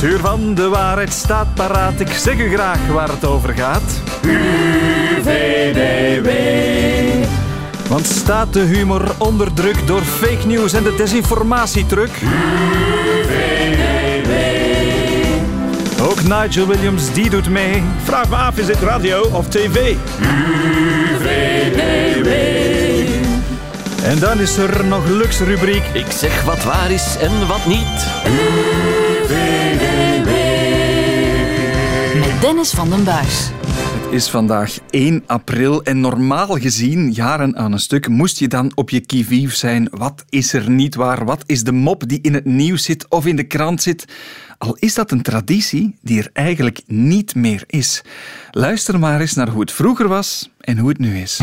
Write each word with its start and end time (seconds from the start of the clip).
Het 0.00 0.10
uur 0.10 0.18
van 0.18 0.54
de 0.54 0.68
waarheid 0.68 1.12
staat 1.12 1.54
paraat. 1.54 2.00
Ik 2.00 2.12
zeg 2.12 2.38
u 2.38 2.52
graag 2.52 2.86
waar 2.86 3.08
het 3.08 3.24
over 3.24 3.54
gaat. 3.54 3.82
UVDW. 4.22 6.28
Want 7.88 8.06
staat 8.06 8.52
de 8.52 8.60
humor 8.60 9.14
onder 9.18 9.54
druk 9.54 9.86
door 9.86 10.02
fake 10.02 10.46
news 10.46 10.72
en 10.72 10.82
de 10.82 10.94
desinformatietruc? 10.94 12.10
UVDW. 13.20 14.32
Ook 16.02 16.22
Nigel 16.22 16.66
Williams, 16.66 17.12
die 17.12 17.30
doet 17.30 17.48
mee. 17.48 17.82
Vraag 18.04 18.28
me 18.28 18.36
af, 18.36 18.58
is 18.58 18.68
het 18.68 18.80
radio 18.80 19.22
of 19.32 19.48
tv? 19.48 19.94
UVDW. 21.12 22.28
En 24.04 24.18
dan 24.18 24.40
is 24.40 24.56
er 24.56 24.84
nog 24.84 25.08
Lux 25.08 25.40
rubriek. 25.40 25.82
Ik 25.92 26.06
zeg 26.08 26.42
wat 26.42 26.64
waar 26.64 26.90
is 26.90 27.16
en 27.20 27.46
wat 27.46 27.66
niet. 27.66 28.06
Dennis 32.40 32.70
van 32.70 32.90
den 32.90 33.04
Buis. 33.04 33.50
Het 33.66 34.12
is 34.12 34.28
vandaag 34.28 34.78
1 34.90 35.22
april 35.26 35.82
en 35.82 36.00
normaal 36.00 36.58
gezien, 36.58 37.12
jaren 37.12 37.56
aan 37.56 37.72
een 37.72 37.78
stuk, 37.78 38.08
moest 38.08 38.38
je 38.38 38.48
dan 38.48 38.72
op 38.74 38.90
je 38.90 39.00
kivief 39.00 39.54
zijn. 39.54 39.88
Wat 39.90 40.24
is 40.28 40.52
er 40.52 40.70
niet 40.70 40.94
waar? 40.94 41.24
Wat 41.24 41.42
is 41.46 41.64
de 41.64 41.72
mop 41.72 42.08
die 42.08 42.18
in 42.22 42.34
het 42.34 42.44
nieuws 42.44 42.84
zit 42.84 43.08
of 43.08 43.26
in 43.26 43.36
de 43.36 43.44
krant 43.44 43.82
zit? 43.82 44.04
Al 44.58 44.76
is 44.78 44.94
dat 44.94 45.10
een 45.10 45.22
traditie 45.22 45.96
die 46.02 46.18
er 46.18 46.30
eigenlijk 46.32 46.80
niet 46.86 47.34
meer 47.34 47.64
is. 47.66 48.02
Luister 48.50 48.98
maar 48.98 49.20
eens 49.20 49.34
naar 49.34 49.48
hoe 49.48 49.60
het 49.60 49.72
vroeger 49.72 50.08
was 50.08 50.50
en 50.60 50.78
hoe 50.78 50.88
het 50.88 50.98
nu 50.98 51.18
is. 51.18 51.40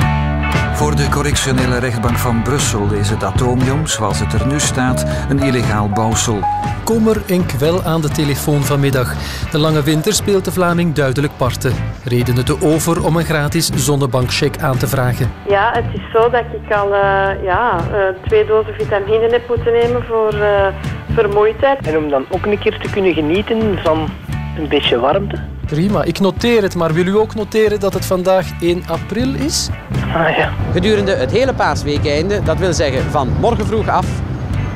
Voor 0.74 0.96
de 0.96 1.10
correctionele 1.10 1.78
rechtbank 1.80 2.18
van 2.18 2.42
Brussel 2.42 2.92
is 2.92 3.10
het 3.10 3.24
atomium, 3.24 3.88
zoals 3.88 4.20
het 4.20 4.34
er 4.34 4.48
nu 4.48 4.60
staat, 4.60 5.06
een 5.30 5.40
illegaal 5.40 5.90
bouwsel. 5.90 6.40
Kommer 6.84 7.22
en 7.28 7.46
kwel 7.46 7.84
aan 7.84 8.02
de 8.02 8.10
telefoon 8.10 8.64
vanmiddag. 8.64 9.14
De 9.52 9.58
lange 9.58 9.84
winter 9.84 10.14
speelt 10.14 10.46
de 10.46 10.52
Vlaming 10.52 10.94
duidelijk 10.94 11.34
parten. 11.38 11.74
Redenen 12.04 12.46
te 12.46 12.62
over 12.62 13.06
om 13.06 13.16
een 13.16 13.26
gratis 13.26 13.70
zonnebankcheck 13.70 14.62
aan 14.62 14.78
te 14.78 14.88
vragen. 14.88 15.32
Ja, 15.48 15.72
het 15.74 15.86
is 15.94 16.12
zo 16.14 16.30
dat 16.30 16.44
ik 16.64 16.74
al 16.74 16.88
uh, 16.88 17.44
ja, 17.44 17.80
uh, 17.92 18.00
twee 18.26 18.46
dozen 18.46 18.74
vitamine 18.74 19.28
heb 19.30 19.48
moeten 19.48 19.74
nemen 19.74 20.04
voor 20.04 20.34
uh, 20.34 20.68
vermoeidheid. 21.14 21.88
En 21.88 21.98
om 21.98 22.10
dan 22.10 22.26
ook 22.30 22.46
een 22.46 22.60
keer 22.60 22.80
te 22.80 22.90
kunnen 22.90 23.14
genieten 23.14 23.80
van 23.84 24.10
een 24.58 24.68
beetje 24.68 25.00
warmte. 25.00 25.40
Prima, 25.66 26.04
ik 26.04 26.20
noteer 26.20 26.62
het, 26.62 26.76
maar 26.76 26.94
wil 26.94 27.06
u 27.06 27.18
ook 27.18 27.36
noteren 27.36 27.80
dat 27.80 27.94
het 27.94 28.06
vandaag 28.06 28.46
1 28.62 28.84
april 28.88 29.34
is? 29.34 29.70
Ah 30.14 30.38
ja. 30.38 30.52
Gedurende 30.72 31.16
het 31.16 31.32
hele 31.32 31.54
paasweekende, 31.54 32.44
dat 32.44 32.58
wil 32.58 32.74
zeggen 32.74 33.12
van 33.12 33.30
morgen 33.40 33.66
vroeg 33.66 33.88
af, 33.88 34.06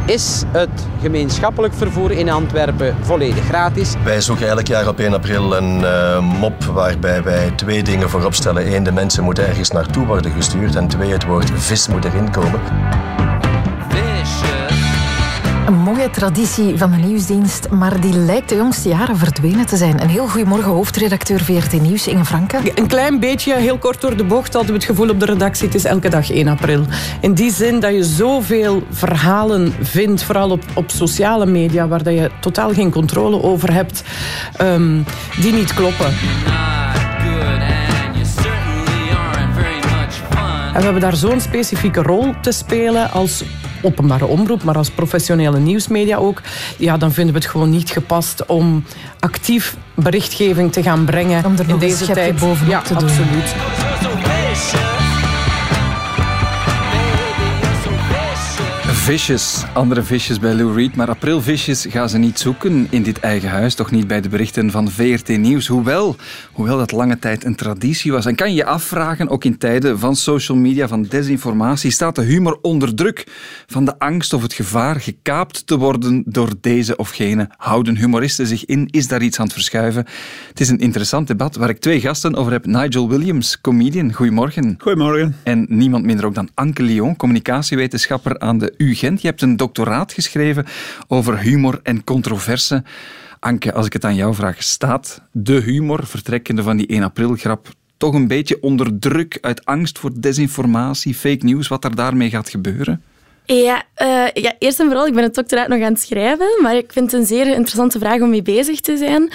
is 0.05 0.43
het 0.51 0.87
gemeenschappelijk 1.01 1.73
vervoer 1.73 2.11
in 2.11 2.29
Antwerpen 2.29 2.95
volledig 3.01 3.43
gratis. 3.45 3.93
Wij 4.03 4.21
zoeken 4.21 4.47
elk 4.47 4.67
jaar 4.67 4.87
op 4.87 4.99
1 4.99 5.13
april 5.13 5.55
een 5.55 5.79
uh, 5.79 6.19
mop 6.19 6.63
waarbij 6.63 7.23
wij 7.23 7.51
twee 7.55 7.83
dingen 7.83 8.09
voorop 8.09 8.33
stellen. 8.33 8.73
Eén, 8.73 8.83
de 8.83 8.91
mensen 8.91 9.23
moeten 9.23 9.47
ergens 9.47 9.71
naartoe 9.71 10.05
worden 10.05 10.31
gestuurd. 10.31 10.75
En 10.75 10.87
twee, 10.87 11.11
het 11.11 11.25
woord 11.25 11.51
vis 11.55 11.87
moet 11.87 12.05
erin 12.05 12.31
komen. 12.31 12.59
Een 15.65 15.77
mooie 15.77 16.09
traditie 16.09 16.77
van 16.77 16.91
de 16.91 16.97
nieuwsdienst, 16.97 17.69
maar 17.69 18.01
die 18.01 18.13
lijkt 18.13 18.49
de 18.49 18.55
jongste 18.55 18.89
jaren 18.89 19.17
verdwenen 19.17 19.65
te 19.65 19.77
zijn. 19.77 20.01
Een 20.01 20.09
heel 20.09 20.27
goedemorgen, 20.27 20.71
hoofdredacteur 20.71 21.39
VRT 21.39 21.81
Nieuws, 21.81 22.07
Inge 22.07 22.25
Franke. 22.25 22.57
Een 22.75 22.87
klein 22.87 23.19
beetje, 23.19 23.55
heel 23.55 23.77
kort 23.77 24.01
door 24.01 24.17
de 24.17 24.23
bocht, 24.23 24.53
hadden 24.53 24.71
we 24.71 24.77
het 24.77 24.87
gevoel 24.87 25.09
op 25.09 25.19
de 25.19 25.25
redactie, 25.25 25.65
het 25.65 25.75
is 25.75 25.85
elke 25.85 26.09
dag 26.09 26.31
1 26.31 26.47
april. 26.47 26.85
In 27.19 27.33
die 27.33 27.51
zin 27.51 27.79
dat 27.79 27.93
je 27.93 28.03
zoveel 28.03 28.83
verhalen 28.91 29.73
vindt, 29.81 30.23
vooral 30.23 30.49
op, 30.49 30.63
op 30.73 30.91
sociale 30.91 31.45
media, 31.45 31.87
waar 31.87 32.03
dat 32.03 32.13
je 32.13 32.31
totaal 32.39 32.73
geen 32.73 32.91
controle 32.91 33.43
over 33.43 33.73
hebt, 33.73 34.03
um, 34.61 35.05
die 35.39 35.53
niet 35.53 35.73
kloppen. 35.73 36.13
En 40.73 40.77
we 40.77 40.83
hebben 40.83 41.01
daar 41.01 41.15
zo'n 41.15 41.41
specifieke 41.41 42.01
rol 42.01 42.33
te 42.41 42.51
spelen 42.51 43.11
als 43.11 43.43
openbare 43.81 44.25
omroep, 44.25 44.63
maar 44.63 44.77
als 44.77 44.89
professionele 44.89 45.59
nieuwsmedia 45.59 46.17
ook, 46.17 46.41
ja, 46.77 46.97
dan 46.97 47.11
vinden 47.11 47.33
we 47.33 47.39
het 47.39 47.49
gewoon 47.49 47.69
niet 47.69 47.89
gepast 47.89 48.45
om 48.45 48.83
actief 49.19 49.75
berichtgeving 49.95 50.71
te 50.71 50.83
gaan 50.83 51.05
brengen 51.05 51.45
om 51.45 51.55
er 51.57 51.69
in 51.69 51.77
deze 51.77 52.05
tijd. 52.05 52.39
bovenop 52.39 52.71
ja, 52.71 52.81
te 52.81 52.93
doen. 52.93 53.03
absoluut. 53.03 53.90
Visjes, 59.01 59.63
andere 59.73 60.03
visjes 60.03 60.39
bij 60.39 60.53
Lou 60.53 60.73
Reed, 60.73 60.95
maar 60.95 61.09
aprilvisjes 61.09 61.85
gaan 61.89 62.09
ze 62.09 62.17
niet 62.17 62.39
zoeken 62.39 62.87
in 62.89 63.03
dit 63.03 63.19
eigen 63.19 63.49
huis, 63.49 63.75
toch 63.75 63.91
niet 63.91 64.07
bij 64.07 64.21
de 64.21 64.29
berichten 64.29 64.71
van 64.71 64.91
VRT 64.91 65.27
Nieuws, 65.27 65.67
hoewel, 65.67 66.15
hoewel 66.51 66.77
dat 66.77 66.91
lange 66.91 67.19
tijd 67.19 67.45
een 67.45 67.55
traditie 67.55 68.11
was. 68.11 68.25
En 68.25 68.35
kan 68.35 68.49
je 68.49 68.55
je 68.55 68.65
afvragen, 68.65 69.29
ook 69.29 69.43
in 69.43 69.57
tijden 69.57 69.99
van 69.99 70.15
social 70.15 70.57
media, 70.57 70.87
van 70.87 71.03
desinformatie, 71.03 71.91
staat 71.91 72.15
de 72.15 72.21
humor 72.21 72.59
onder 72.61 72.95
druk 72.95 73.27
van 73.67 73.85
de 73.85 73.99
angst 73.99 74.33
of 74.33 74.41
het 74.41 74.53
gevaar 74.53 74.99
gekaapt 74.99 75.67
te 75.67 75.77
worden 75.77 76.23
door 76.25 76.49
deze 76.61 76.95
of 76.95 77.09
gene? 77.09 77.49
Houden 77.57 77.97
humoristen 77.97 78.47
zich 78.47 78.65
in? 78.65 78.87
Is 78.91 79.07
daar 79.07 79.21
iets 79.21 79.39
aan 79.39 79.45
het 79.45 79.53
verschuiven? 79.53 80.05
Het 80.49 80.59
is 80.59 80.69
een 80.69 80.79
interessant 80.79 81.27
debat 81.27 81.55
waar 81.55 81.69
ik 81.69 81.79
twee 81.79 82.01
gasten 82.01 82.35
over 82.35 82.51
heb. 82.51 82.65
Nigel 82.65 83.09
Williams, 83.09 83.61
comedian, 83.61 84.13
goedemorgen. 84.13 84.75
Goedemorgen. 84.77 85.35
En 85.43 85.65
niemand 85.69 86.05
minder 86.05 86.25
ook 86.25 86.35
dan 86.35 86.49
Anke 86.53 86.83
Lyon, 86.83 87.15
communicatiewetenschapper 87.15 88.39
aan 88.39 88.57
de 88.57 88.73
U 88.77 88.89
Gent. 88.95 89.21
Je 89.21 89.27
hebt 89.27 89.41
een 89.41 89.57
doctoraat 89.57 90.13
geschreven 90.13 90.65
over 91.07 91.39
humor 91.39 91.79
en 91.83 92.03
controverse. 92.03 92.83
Anke, 93.39 93.73
als 93.73 93.85
ik 93.85 93.93
het 93.93 94.05
aan 94.05 94.15
jou 94.15 94.35
vraag, 94.35 94.63
staat 94.63 95.21
de 95.31 95.61
humor, 95.61 96.07
vertrekkende 96.07 96.63
van 96.63 96.77
die 96.77 96.87
1 96.87 97.03
april 97.03 97.35
grap, 97.35 97.69
toch 97.97 98.13
een 98.13 98.27
beetje 98.27 98.61
onder 98.61 98.99
druk 98.99 99.37
uit 99.41 99.65
angst 99.65 99.99
voor 99.99 100.11
desinformatie, 100.19 101.15
fake 101.15 101.45
news, 101.45 101.67
wat 101.67 101.83
er 101.83 101.95
daarmee 101.95 102.29
gaat 102.29 102.49
gebeuren? 102.49 103.01
Ja, 103.45 103.83
uh, 104.01 104.27
ja, 104.33 104.53
eerst 104.59 104.79
en 104.79 104.85
vooral, 104.85 105.07
ik 105.07 105.13
ben 105.13 105.23
het 105.23 105.35
doctoraat 105.35 105.67
nog 105.67 105.81
aan 105.81 105.93
het 105.93 106.01
schrijven, 106.01 106.47
maar 106.61 106.75
ik 106.75 106.91
vind 106.91 107.11
het 107.11 107.21
een 107.21 107.27
zeer 107.27 107.47
interessante 107.47 107.99
vraag 107.99 108.21
om 108.21 108.29
mee 108.29 108.41
bezig 108.41 108.79
te 108.79 108.97
zijn. 108.97 109.31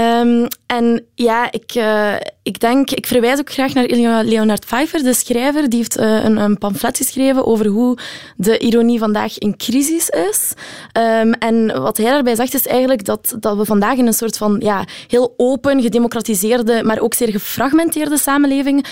Um, 0.00 0.48
en 0.66 1.04
ja, 1.14 1.52
ik, 1.52 1.74
uh, 1.74 2.14
ik 2.42 2.60
denk, 2.60 2.90
ik 2.90 3.06
verwijs 3.06 3.38
ook 3.38 3.52
graag 3.52 3.74
naar 3.74 3.86
Leonard 4.24 4.64
Pfeiffer, 4.64 5.02
de 5.02 5.14
schrijver, 5.14 5.68
die 5.68 5.78
heeft 5.78 5.98
uh, 5.98 6.24
een, 6.24 6.36
een, 6.36 6.58
pamflet 6.58 6.96
geschreven 6.96 7.46
over 7.46 7.66
hoe 7.66 7.98
de 8.36 8.58
ironie 8.58 8.98
vandaag 8.98 9.38
in 9.38 9.56
crisis 9.56 10.08
is. 10.08 10.52
Um, 11.20 11.32
en 11.32 11.82
wat 11.82 11.96
hij 11.96 12.10
daarbij 12.10 12.34
zegt, 12.34 12.54
is 12.54 12.66
eigenlijk 12.66 13.04
dat, 13.04 13.36
dat 13.40 13.56
we 13.56 13.64
vandaag 13.64 13.96
in 13.96 14.06
een 14.06 14.12
soort 14.12 14.36
van 14.36 14.56
ja, 14.58 14.84
heel 15.08 15.34
open, 15.36 15.82
gedemocratiseerde, 15.82 16.82
maar 16.84 17.00
ook 17.00 17.14
zeer 17.14 17.30
gefragmenteerde 17.30 18.18
samenleving 18.18 18.86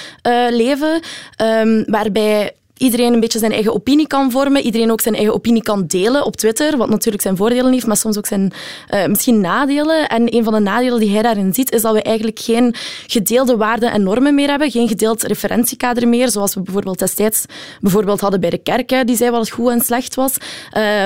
leven, 0.50 1.00
um, 1.42 1.84
waarbij 1.86 2.54
iedereen 2.80 3.12
een 3.12 3.20
beetje 3.20 3.38
zijn 3.38 3.52
eigen 3.52 3.74
opinie 3.74 4.06
kan 4.06 4.30
vormen. 4.30 4.62
Iedereen 4.62 4.90
ook 4.90 5.00
zijn 5.00 5.14
eigen 5.14 5.34
opinie 5.34 5.62
kan 5.62 5.86
delen 5.86 6.24
op 6.24 6.36
Twitter, 6.36 6.76
wat 6.76 6.88
natuurlijk 6.88 7.22
zijn 7.22 7.36
voordelen 7.36 7.72
heeft, 7.72 7.86
maar 7.86 7.96
soms 7.96 8.18
ook 8.18 8.26
zijn 8.26 8.52
uh, 8.90 9.06
misschien 9.06 9.40
nadelen. 9.40 10.08
En 10.08 10.34
een 10.34 10.44
van 10.44 10.52
de 10.52 10.60
nadelen 10.60 11.00
die 11.00 11.10
hij 11.10 11.22
daarin 11.22 11.54
ziet, 11.54 11.72
is 11.72 11.82
dat 11.82 11.92
we 11.92 12.02
eigenlijk 12.02 12.38
geen 12.38 12.74
gedeelde 13.06 13.56
waarden 13.56 13.92
en 13.92 14.02
normen 14.02 14.34
meer 14.34 14.48
hebben, 14.48 14.70
geen 14.70 14.88
gedeeld 14.88 15.22
referentiekader 15.22 16.08
meer, 16.08 16.30
zoals 16.30 16.54
we 16.54 16.60
bijvoorbeeld 16.60 16.98
destijds 16.98 17.44
bijvoorbeeld 17.80 18.20
hadden 18.20 18.40
bij 18.40 18.50
de 18.50 18.58
kerk, 18.58 19.06
die 19.06 19.16
zei 19.16 19.30
wat 19.30 19.50
goed 19.50 19.70
en 19.70 19.80
slecht 19.80 20.14
was. 20.14 20.36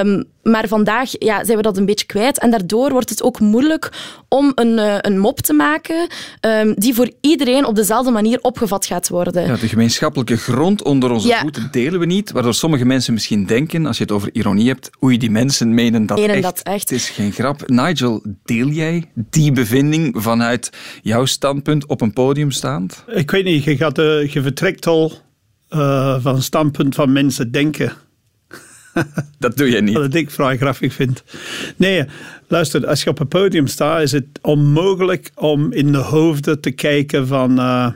Um, 0.00 0.32
maar 0.44 0.68
vandaag 0.68 1.10
ja, 1.18 1.44
zijn 1.44 1.56
we 1.56 1.62
dat 1.62 1.76
een 1.76 1.86
beetje 1.86 2.06
kwijt. 2.06 2.38
En 2.38 2.50
daardoor 2.50 2.92
wordt 2.92 3.10
het 3.10 3.22
ook 3.22 3.40
moeilijk 3.40 3.92
om 4.28 4.52
een, 4.54 4.78
uh, 4.78 4.96
een 5.00 5.18
mop 5.18 5.40
te 5.40 5.52
maken 5.52 6.08
um, 6.40 6.74
die 6.76 6.94
voor 6.94 7.10
iedereen 7.20 7.66
op 7.66 7.74
dezelfde 7.74 8.10
manier 8.10 8.38
opgevat 8.42 8.86
gaat 8.86 9.08
worden. 9.08 9.46
Ja, 9.46 9.56
de 9.56 9.68
gemeenschappelijke 9.68 10.36
grond 10.36 10.82
onder 10.82 11.10
onze 11.10 11.28
ja. 11.28 11.40
voeten 11.40 11.63
delen 11.70 12.00
we 12.00 12.06
niet, 12.06 12.32
waardoor 12.32 12.54
sommige 12.54 12.84
mensen 12.84 13.12
misschien 13.12 13.46
denken, 13.46 13.86
als 13.86 13.96
je 13.96 14.02
het 14.02 14.12
over 14.12 14.28
ironie 14.32 14.68
hebt, 14.68 14.90
oei, 15.02 15.18
die 15.18 15.30
mensen 15.30 15.74
menen 15.74 16.06
dat, 16.06 16.18
menen 16.18 16.34
echt. 16.34 16.42
dat 16.42 16.60
echt. 16.62 16.80
Het 16.80 16.90
is 16.90 17.08
geen 17.08 17.32
grap. 17.32 17.68
Nigel, 17.68 18.24
deel 18.44 18.68
jij 18.68 19.04
die 19.14 19.52
bevinding 19.52 20.22
vanuit 20.22 20.70
jouw 21.02 21.24
standpunt 21.24 21.86
op 21.86 22.00
een 22.00 22.12
podium 22.12 22.50
staand? 22.50 23.04
Ik 23.06 23.30
weet 23.30 23.44
niet, 23.44 23.64
je, 23.64 23.76
gaat, 23.76 23.98
uh, 23.98 24.28
je 24.28 24.42
vertrekt 24.42 24.86
al 24.86 25.12
uh, 25.70 26.16
van 26.20 26.34
een 26.34 26.42
standpunt 26.42 26.94
van 26.94 27.12
mensen 27.12 27.50
denken. 27.50 27.92
dat 29.38 29.56
doe 29.56 29.70
je 29.70 29.82
niet. 29.82 29.94
Wat 29.94 30.14
ik 30.14 30.30
vrij 30.30 30.56
grappig 30.56 30.94
vind. 30.94 31.24
Nee, 31.76 32.04
luister, 32.48 32.86
als 32.86 33.02
je 33.02 33.10
op 33.10 33.20
een 33.20 33.28
podium 33.28 33.66
staat, 33.66 34.02
is 34.02 34.12
het 34.12 34.26
onmogelijk 34.42 35.30
om 35.34 35.72
in 35.72 35.92
de 35.92 35.98
hoofden 35.98 36.60
te 36.60 36.70
kijken 36.70 37.26
van 37.26 37.60
uh, 37.60 37.88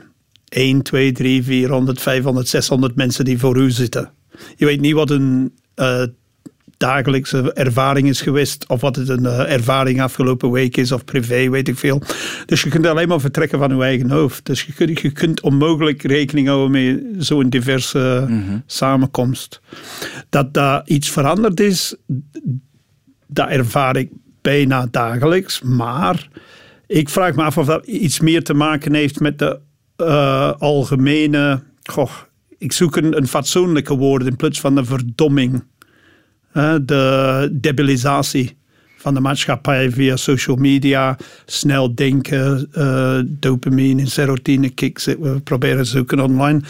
1, 0.49 0.81
2, 0.81 1.11
3, 1.11 1.43
400, 1.43 2.01
500, 2.01 2.47
600 2.47 2.95
mensen 2.95 3.25
die 3.25 3.39
voor 3.39 3.57
u 3.57 3.71
zitten. 3.71 4.11
Je 4.55 4.65
weet 4.65 4.81
niet 4.81 4.93
wat 4.93 5.09
een 5.09 5.53
uh, 5.75 6.03
dagelijkse 6.79 7.53
ervaring 7.53 8.07
is 8.07 8.21
geweest, 8.21 8.65
of 8.67 8.81
wat 8.81 8.95
het 8.95 9.09
een 9.09 9.23
uh, 9.23 9.51
ervaring 9.51 10.01
afgelopen 10.01 10.51
week 10.51 10.77
is, 10.77 10.91
of 10.91 11.05
privé, 11.05 11.49
weet 11.49 11.67
ik 11.67 11.77
veel. 11.77 12.01
Dus 12.45 12.61
je 12.61 12.69
kunt 12.69 12.85
alleen 12.85 13.07
maar 13.07 13.19
vertrekken 13.19 13.59
van 13.59 13.75
je 13.75 13.83
eigen 13.83 14.09
hoofd. 14.09 14.45
Dus 14.45 14.63
je 14.63 14.73
kunt, 14.73 14.99
je 14.99 15.11
kunt 15.11 15.41
onmogelijk 15.41 16.03
rekening 16.03 16.47
houden 16.47 16.71
met 16.71 17.25
zo'n 17.25 17.49
diverse 17.49 18.25
mm 18.27 18.43
-hmm. 18.43 18.63
samenkomst. 18.65 19.61
Dat 20.29 20.53
daar 20.53 20.81
iets 20.85 21.09
veranderd 21.09 21.59
is, 21.59 21.95
dat 23.27 23.49
ervaar 23.49 23.95
ik 23.95 24.09
bijna 24.41 24.87
dagelijks. 24.91 25.61
Maar 25.61 26.27
ik 26.87 27.09
vraag 27.09 27.35
me 27.35 27.43
af 27.43 27.57
of 27.57 27.65
dat 27.65 27.85
iets 27.85 28.19
meer 28.19 28.43
te 28.43 28.53
maken 28.53 28.93
heeft 28.93 29.19
met 29.19 29.39
de 29.39 29.59
uh, 30.01 30.51
algemene. 30.51 31.61
Goh, 31.83 32.11
ik 32.57 32.71
zoek 32.71 32.95
een, 32.95 33.17
een 33.17 33.27
fatsoenlijke 33.27 33.95
woord 33.95 34.25
in 34.25 34.35
plaats 34.35 34.59
van 34.59 34.75
de 34.75 34.85
verdomming. 34.85 35.63
De 36.81 37.49
debilisatie 37.51 38.57
van 38.99 39.13
de 39.13 39.19
maatschappij 39.19 39.91
via 39.91 40.15
social 40.15 40.55
media. 40.55 41.17
Snel 41.45 41.95
denken, 41.95 42.69
uh, 42.73 43.19
dopamine 43.25 44.01
en 44.01 44.07
serotine 44.07 44.69
kicks. 44.69 45.05
We 45.05 45.39
proberen 45.43 45.85
zoeken 45.85 46.19
online. 46.19 46.61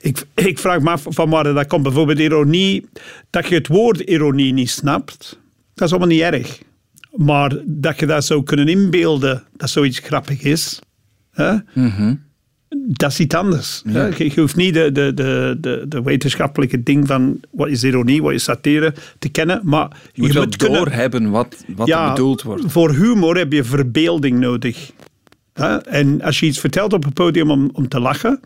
Ik, 0.00 0.26
ik 0.34 0.58
vraag 0.58 0.80
me 0.80 0.90
af 0.90 1.04
van 1.08 1.30
waar 1.30 1.54
dat 1.54 1.66
komt. 1.66 1.82
Bijvoorbeeld 1.82 2.18
ironie. 2.18 2.88
Dat 3.30 3.48
je 3.48 3.54
het 3.54 3.66
woord 3.66 4.00
ironie 4.00 4.52
niet 4.52 4.70
snapt, 4.70 5.38
dat 5.74 5.86
is 5.86 5.90
allemaal 5.90 6.14
niet 6.14 6.20
erg. 6.20 6.58
Maar 7.16 7.56
dat 7.64 7.98
je 7.98 8.06
dat 8.06 8.24
zou 8.24 8.42
kunnen 8.42 8.68
inbeelden 8.68 9.42
dat 9.56 9.70
zoiets 9.70 9.98
grappig 9.98 10.42
is. 10.42 10.80
Hè? 11.30 11.56
Mm 11.74 12.26
dat 12.90 13.10
is 13.10 13.20
iets 13.20 13.34
anders. 13.34 13.82
Je, 14.16 14.32
hoeft 14.36 14.56
niet 14.56 14.74
de, 14.74 14.92
de, 14.92 15.12
de, 15.60 15.84
de, 15.88 16.02
wetenschappelijke 16.02 16.82
ding 16.82 17.06
van 17.06 17.40
wat 17.50 17.68
is 17.68 17.84
ironie, 17.84 18.22
wat 18.22 18.32
is 18.32 18.44
satire 18.44 18.94
te 19.18 19.28
kennen. 19.28 19.60
Maar 19.64 19.88
je 20.12 20.22
moet, 20.22 20.32
je 20.32 20.38
wel 20.38 20.72
doorhebben 20.72 21.30
wat, 21.30 21.64
wat 21.76 21.88
er 21.88 22.08
bedoeld 22.08 22.42
wordt. 22.42 22.62
Voor 22.66 22.94
humor 22.94 23.36
heb 23.36 23.52
je 23.52 23.64
verbeelding 23.64 24.38
nodig. 24.38 24.90
En 25.84 26.22
als 26.22 26.40
je 26.40 26.46
iets 26.46 26.60
vertelt 26.60 26.92
op 26.92 27.04
een 27.04 27.12
podium 27.12 27.50
om, 27.50 27.70
om 27.72 27.88
te 27.88 28.00
lachen, 28.00 28.40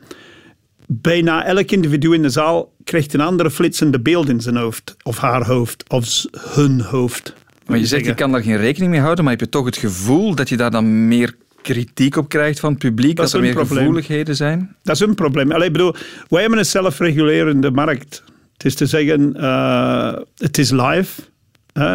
bijna 0.86 1.44
elk 1.44 1.70
individu 1.70 2.14
in 2.14 2.22
de 2.22 2.30
zaal 2.30 2.72
krijgt 2.84 3.14
een 3.14 3.20
andere 3.20 3.50
flitsende 3.50 4.00
beeld 4.00 4.28
in 4.28 4.40
zijn 4.40 4.56
hoofd, 4.56 4.96
of 5.02 5.18
haar 5.18 5.46
hoofd, 5.46 5.84
of 5.88 6.24
hun 6.54 6.80
hoofd. 6.80 7.34
Maar 7.66 7.78
je 7.78 7.86
zegt, 7.86 8.04
je 8.04 8.14
kan 8.14 8.32
daar 8.32 8.42
geen 8.42 8.56
rekening 8.56 8.90
mee 8.90 9.00
houden, 9.00 9.24
maar 9.24 9.32
heb 9.32 9.42
je 9.42 9.48
toch 9.48 9.64
het 9.64 9.76
gevoel 9.76 10.34
dat 10.34 10.48
je 10.48 10.56
daar 10.56 10.70
dan 10.70 11.08
meer 11.08 11.34
kritiek 11.62 12.16
op 12.16 12.28
krijgt 12.28 12.60
van 12.60 12.70
het 12.70 12.78
publiek, 12.78 13.16
dat, 13.16 13.32
er 13.32 13.40
meer 13.40 13.56
gevoeligheden 13.56 14.36
zijn? 14.36 14.76
Dat 14.82 14.94
is 14.94 15.00
een 15.00 15.14
probleem. 15.14 15.52
Allee, 15.52 15.70
bedoel, 15.70 15.94
wij 16.28 16.40
hebben 16.40 16.58
een 16.58 16.66
zelfregulerende 16.66 17.70
markt. 17.70 18.22
Het 18.52 18.64
is 18.64 18.74
te 18.74 18.86
zeggen, 18.86 19.34
uh, 19.36 20.12
het 20.36 20.58
is 20.58 20.70
live. 20.70 21.22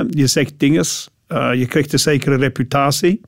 je 0.09 0.27
zegt 0.27 0.53
dingen, 0.57 0.85
uh, 1.27 1.49
je 1.53 1.65
krijgt 1.65 1.93
een 1.93 1.99
zekere 1.99 2.35
reputatie. 2.35 3.21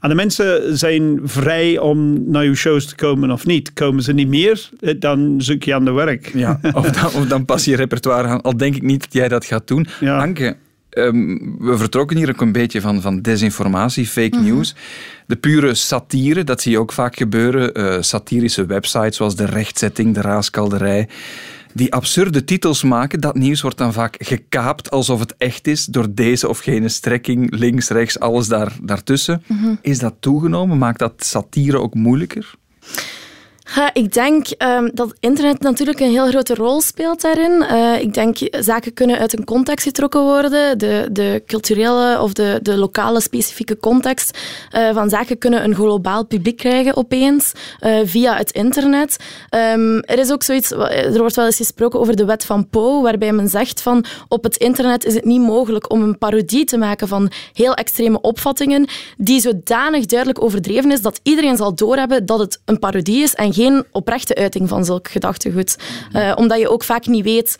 En 0.00 0.08
de 0.08 0.14
mensen 0.14 0.78
zijn 0.78 1.20
vrij 1.22 1.78
om 1.78 2.30
naar 2.30 2.44
je 2.44 2.54
shows 2.54 2.86
te 2.86 2.94
komen 2.94 3.30
of 3.30 3.46
niet. 3.46 3.72
Komen 3.72 4.02
ze 4.02 4.12
niet 4.12 4.28
meer, 4.28 4.68
eh, 4.80 4.94
dan 4.98 5.34
zoek 5.38 5.62
je 5.62 5.74
aan 5.74 5.84
de 5.84 5.92
werk. 5.92 6.30
Ja, 6.34 6.60
of, 6.72 6.90
dan, 6.90 7.04
of 7.04 7.26
dan 7.26 7.44
pas 7.44 7.64
je 7.64 7.76
repertoire 7.76 8.28
aan. 8.28 8.40
Al 8.40 8.56
denk 8.56 8.76
ik 8.76 8.82
niet 8.82 9.00
dat 9.00 9.12
jij 9.12 9.28
dat 9.28 9.44
gaat 9.44 9.68
doen. 9.68 9.86
Ja. 10.00 10.18
Anke, 10.18 10.56
Ehm, 10.90 11.36
we 11.58 11.76
vertrokken 11.76 12.16
hier 12.16 12.28
ook 12.28 12.40
een 12.40 12.52
beetje 12.52 12.80
van, 12.80 13.00
van 13.00 13.22
desinformatie, 13.22 14.06
fake 14.06 14.36
mhm. 14.36 14.44
news. 14.44 14.74
De 15.26 15.36
pure 15.36 15.74
satire, 15.74 16.44
dat 16.44 16.60
zie 16.60 16.72
je 16.72 16.78
ook 16.78 16.92
vaak 16.92 17.16
gebeuren. 17.16 17.80
Uh, 17.80 18.02
satirische 18.02 18.66
websites 18.66 19.16
zoals 19.16 19.36
De 19.36 19.44
Rechtzetting, 19.44 20.14
De 20.14 20.20
Raaskalderij. 20.20 21.08
Die 21.72 21.92
absurde 21.92 22.44
titels 22.44 22.82
maken, 22.82 23.20
dat 23.20 23.34
nieuws 23.34 23.60
wordt 23.60 23.78
dan 23.78 23.92
vaak 23.92 24.16
gekaapt 24.18 24.90
alsof 24.90 25.20
het 25.20 25.34
echt 25.38 25.66
is 25.66 25.84
door 25.84 26.06
deze 26.10 26.48
of 26.48 26.58
gene 26.58 26.88
strekking, 26.88 27.54
links, 27.54 27.88
rechts, 27.88 28.18
alles 28.18 28.48
daar, 28.48 28.72
daartussen. 28.82 29.42
Mhm. 29.46 29.74
Is 29.82 29.98
dat 29.98 30.14
toegenomen? 30.20 30.78
Maakt 30.78 30.98
dat 30.98 31.24
satire 31.24 31.78
ook 31.78 31.94
moeilijker? 31.94 32.54
Ik 33.92 34.12
denk 34.12 34.46
um, 34.58 34.90
dat 34.94 35.14
internet 35.20 35.60
natuurlijk 35.60 36.00
een 36.00 36.10
heel 36.10 36.28
grote 36.28 36.54
rol 36.54 36.80
speelt 36.80 37.20
daarin. 37.20 37.64
Uh, 37.70 38.00
ik 38.00 38.14
denk 38.14 38.36
zaken 38.50 38.94
kunnen 38.94 39.18
uit 39.18 39.38
een 39.38 39.44
context 39.44 39.86
getrokken 39.86 40.22
worden. 40.22 40.78
De, 40.78 41.08
de 41.12 41.42
culturele 41.46 42.20
of 42.20 42.32
de, 42.32 42.58
de 42.62 42.76
lokale 42.76 43.20
specifieke 43.20 43.78
context 43.78 44.38
uh, 44.76 44.94
van 44.94 45.08
zaken 45.08 45.38
kunnen 45.38 45.64
een 45.64 45.74
globaal 45.74 46.26
publiek 46.26 46.56
krijgen 46.56 46.96
opeens 46.96 47.52
uh, 47.80 47.98
via 48.04 48.36
het 48.36 48.50
internet. 48.50 49.16
Um, 49.74 50.00
er 50.00 50.18
is 50.18 50.32
ook 50.32 50.42
zoiets, 50.42 50.70
er 50.70 51.18
wordt 51.18 51.36
wel 51.36 51.44
eens 51.46 51.56
gesproken 51.56 52.00
over 52.00 52.16
de 52.16 52.24
wet 52.24 52.44
van 52.44 52.68
Poe, 52.68 53.02
waarbij 53.02 53.32
men 53.32 53.48
zegt 53.48 53.82
van 53.82 54.04
op 54.28 54.44
het 54.44 54.56
internet 54.56 55.04
is 55.04 55.14
het 55.14 55.24
niet 55.24 55.40
mogelijk 55.40 55.92
om 55.92 56.02
een 56.02 56.18
parodie 56.18 56.64
te 56.64 56.78
maken 56.78 57.08
van 57.08 57.30
heel 57.52 57.74
extreme 57.74 58.20
opvattingen 58.20 58.88
die 59.16 59.40
zodanig 59.40 60.06
duidelijk 60.06 60.42
overdreven 60.42 60.92
is 60.92 61.00
dat 61.00 61.20
iedereen 61.22 61.56
zal 61.56 61.74
doorhebben 61.74 62.26
dat 62.26 62.38
het 62.38 62.60
een 62.64 62.78
parodie 62.78 63.22
is 63.22 63.34
en 63.34 63.52
geen 63.52 63.58
oprechte 63.92 64.34
uiting 64.34 64.68
van 64.68 64.84
zulk 64.84 65.08
gedachtegoed. 65.08 65.76
Uh, 66.12 66.32
omdat 66.36 66.58
je 66.58 66.68
ook 66.68 66.84
vaak 66.84 67.06
niet 67.06 67.24
weet 67.24 67.56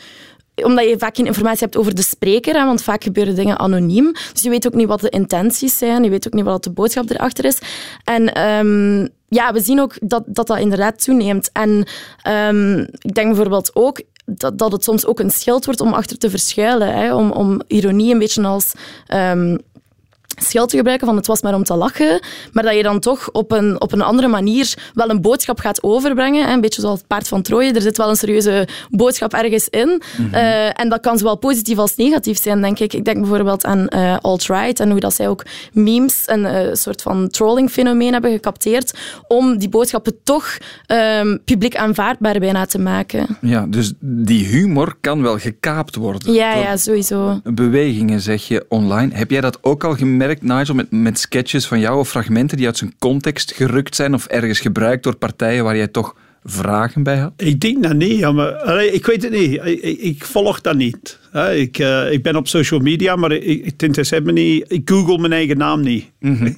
omdat 0.65 0.89
je 0.89 0.99
vaak 0.99 1.17
geen 1.17 1.27
informatie 1.27 1.61
hebt 1.61 1.77
over 1.77 1.95
de 1.95 2.03
spreker, 2.03 2.55
hè, 2.55 2.65
want 2.65 2.83
vaak 2.83 3.05
gebeuren 3.05 3.35
dingen 3.35 3.59
anoniem. 3.59 4.13
Dus 4.33 4.43
je 4.43 4.51
weet 4.51 4.67
ook 4.67 4.75
niet 4.75 4.89
wat 4.89 5.01
de 5.01 5.09
intenties 5.09 5.79
zijn, 5.79 6.05
je 6.05 6.11
weet 6.11 6.27
ook 6.27 6.33
niet 6.33 6.45
wat 6.45 6.65
de 6.65 6.71
boodschap 6.71 7.11
erachter 7.11 7.45
is. 7.45 7.59
En 8.05 8.49
um, 8.49 9.09
ja, 9.29 9.53
we 9.53 9.61
zien 9.61 9.81
ook 9.81 9.95
dat 10.01 10.23
dat, 10.27 10.47
dat 10.47 10.59
inderdaad 10.59 11.05
toeneemt. 11.05 11.51
En 11.53 11.85
um, 12.49 12.81
ik 12.81 13.15
denk 13.15 13.27
bijvoorbeeld 13.27 13.71
ook 13.75 14.03
dat, 14.25 14.59
dat 14.59 14.73
het 14.73 14.85
soms 14.85 15.07
ook 15.07 15.21
een 15.21 15.31
schild 15.31 15.65
wordt 15.65 15.81
om 15.81 15.93
achter 15.93 16.19
te 16.19 16.31
verschuilen. 16.31 16.95
Hè, 16.95 17.15
om, 17.15 17.31
om 17.31 17.61
ironie 17.67 18.13
een 18.13 18.19
beetje 18.19 18.43
als... 18.43 18.73
Um, 19.15 19.59
schild 20.43 20.69
te 20.69 20.77
gebruiken 20.77 21.07
van 21.07 21.17
het 21.17 21.27
was 21.27 21.43
maar 21.43 21.55
om 21.55 21.65
te 21.65 21.75
lachen, 21.75 22.21
maar 22.53 22.65
dat 22.65 22.75
je 22.75 22.83
dan 22.83 23.01
toch 23.01 23.31
op 23.31 23.53
een, 23.53 23.81
op 23.81 23.93
een 23.93 24.03
andere 24.03 24.29
manier 24.29 24.75
wel 24.95 25.11
een 25.11 25.21
boodschap 25.21 25.59
gaat 25.59 25.83
overbrengen. 25.83 26.51
Een 26.51 26.61
beetje 26.61 26.81
zoals 26.81 26.99
het 26.99 27.07
paard 27.07 27.29
van 27.29 27.43
Troje. 27.43 27.73
Er 27.73 27.83
zit 27.83 27.97
wel 27.97 28.09
een 28.09 28.17
serieuze 28.17 28.69
boodschap 28.91 29.33
ergens 29.33 29.69
in. 29.69 30.03
Mhm. 30.17 30.35
Eh, 30.35 30.81
en 30.81 30.89
dat 30.89 31.01
kan 31.01 31.19
zowel 31.19 31.37
positief 31.37 31.79
als 31.79 31.97
negatief 31.97 32.43
zijn, 32.43 32.61
denk 32.61 32.79
ik. 32.79 32.93
Ik 32.93 33.05
denk 33.05 33.19
bijvoorbeeld 33.19 33.65
aan 33.65 33.87
uh, 33.89 34.17
alt-right 34.21 34.81
en 34.81 34.91
hoe 34.91 35.01
dat 35.01 35.15
zij 35.15 35.29
ook 35.29 35.45
memes, 35.73 36.23
een 36.27 36.41
uh, 36.41 36.75
soort 36.75 37.03
van 37.03 37.29
trolling-fenomeen 37.29 38.13
hebben 38.13 38.31
gecapteerd 38.31 38.99
om 39.29 39.59
die 39.59 39.69
boodschappen 39.69 40.15
toch 40.25 40.59
um, 40.87 41.41
publiek 41.45 41.77
aanvaardbaar 41.77 42.39
bijna 42.39 42.67
te 42.67 42.79
maken. 42.79 43.39
Ja, 43.41 43.67
dus 43.69 43.93
die 44.01 44.47
humor 44.47 44.95
kan 45.01 45.23
wel 45.23 45.39
gekaapt 45.39 45.97
worden. 45.97 46.33
Ja, 46.33 46.55
ja, 46.55 46.77
sowieso. 46.77 47.41
Bewegingen, 47.45 48.21
zeg 48.21 48.49
je, 48.49 48.65
online. 48.69 49.15
Heb 49.15 49.31
jij 49.31 49.41
dat 49.41 49.59
ook 49.61 49.85
al 49.85 49.95
gemerkt? 49.95 50.30
Nigel, 50.43 50.75
met, 50.75 50.91
met 50.91 51.19
sketches 51.19 51.67
van 51.67 51.81
jou 51.81 51.99
of 51.99 52.09
fragmenten 52.09 52.57
die 52.57 52.67
uit 52.67 52.77
zijn 52.77 52.95
context 52.99 53.53
gerukt 53.53 53.95
zijn 53.95 54.15
of 54.15 54.27
ergens 54.27 54.61
gebruikt 54.61 55.03
door 55.03 55.17
partijen 55.17 55.65
waar 55.65 55.77
jij 55.77 55.89
toch 55.89 56.15
vragen 56.45 57.03
bij 57.03 57.19
had? 57.19 57.33
Ik 57.37 57.61
denk 57.61 57.83
dat 57.83 57.95
niet. 57.95 58.19
Ja, 58.19 58.33
maar, 58.33 58.85
ik 58.85 59.07
weet 59.07 59.23
het 59.23 59.33
niet. 59.33 59.61
Ik, 59.65 59.99
ik, 60.01 60.25
volg 60.25 60.61
dat 60.61 60.77
niet. 60.77 61.19
Ik, 61.55 61.79
uh, 61.79 62.13
ik 62.13 62.23
ben 62.23 62.37
op 62.37 62.49
social 62.49 62.81
media, 62.81 63.17
maar 63.17 63.33
ik, 63.33 63.65
het 63.65 63.83
interesseert 63.83 64.25
me 64.25 64.33
niet. 64.33 64.65
Ik 64.69 64.91
google 64.91 65.19
mijn 65.19 65.33
eigen 65.33 65.59
naam 65.59 65.81
niet. 65.81 66.05
Mm 66.21 66.55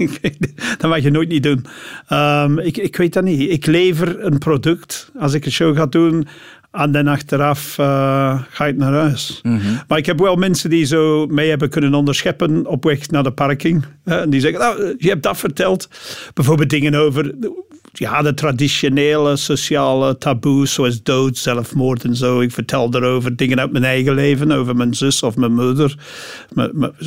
dat 0.78 0.90
mag 0.90 1.02
je 1.02 1.10
nooit 1.10 1.28
niet 1.28 1.42
doen. 1.42 1.64
Um, 2.12 2.58
ik, 2.58 2.76
ik 2.76 2.96
weet 2.96 3.12
dat 3.12 3.24
niet. 3.24 3.50
Ik 3.50 3.66
lever 3.66 4.24
een 4.24 4.38
product. 4.38 5.10
Als 5.18 5.34
ik 5.34 5.44
een 5.44 5.52
show 5.52 5.76
ga 5.76 5.86
doen, 5.86 6.26
en 6.72 6.92
dan 6.92 7.06
achteraf 7.06 7.78
uh, 7.78 8.42
ga 8.50 8.66
ik 8.66 8.76
naar 8.76 8.92
huis. 8.92 9.40
Mm 9.42 9.58
-hmm. 9.58 9.80
Maar 9.88 9.98
ik 9.98 10.06
heb 10.06 10.18
wel 10.18 10.36
mensen 10.36 10.70
die 10.70 10.84
zo 10.84 11.26
mee 11.26 11.48
hebben 11.48 11.68
kunnen 11.68 11.94
onderscheppen 11.94 12.66
op 12.66 12.84
weg 12.84 13.10
naar 13.10 13.22
de 13.22 13.32
parking. 13.32 13.84
en 14.04 14.30
die 14.30 14.40
zeggen, 14.40 14.60
nou, 14.60 14.94
je 14.98 15.08
hebt 15.08 15.22
dat 15.22 15.36
verteld. 15.36 15.88
Bijvoorbeeld 16.34 16.70
dingen 16.70 16.94
over 16.94 17.34
ja, 17.92 18.22
de 18.22 18.34
traditionele 18.34 19.36
sociale 19.36 20.18
taboes, 20.18 20.72
zoals 20.72 21.02
dood, 21.02 21.36
zelfmoord 21.36 22.04
en 22.04 22.16
zo. 22.16 22.40
Ik 22.40 22.52
vertel 22.52 22.94
erover 22.94 23.36
dingen 23.36 23.60
uit 23.60 23.72
mijn 23.72 23.84
eigen 23.84 24.14
leven, 24.14 24.52
over 24.52 24.76
mijn 24.76 24.94
zus 24.94 25.22
of 25.22 25.36
mijn 25.36 25.54
moeder. 25.54 25.96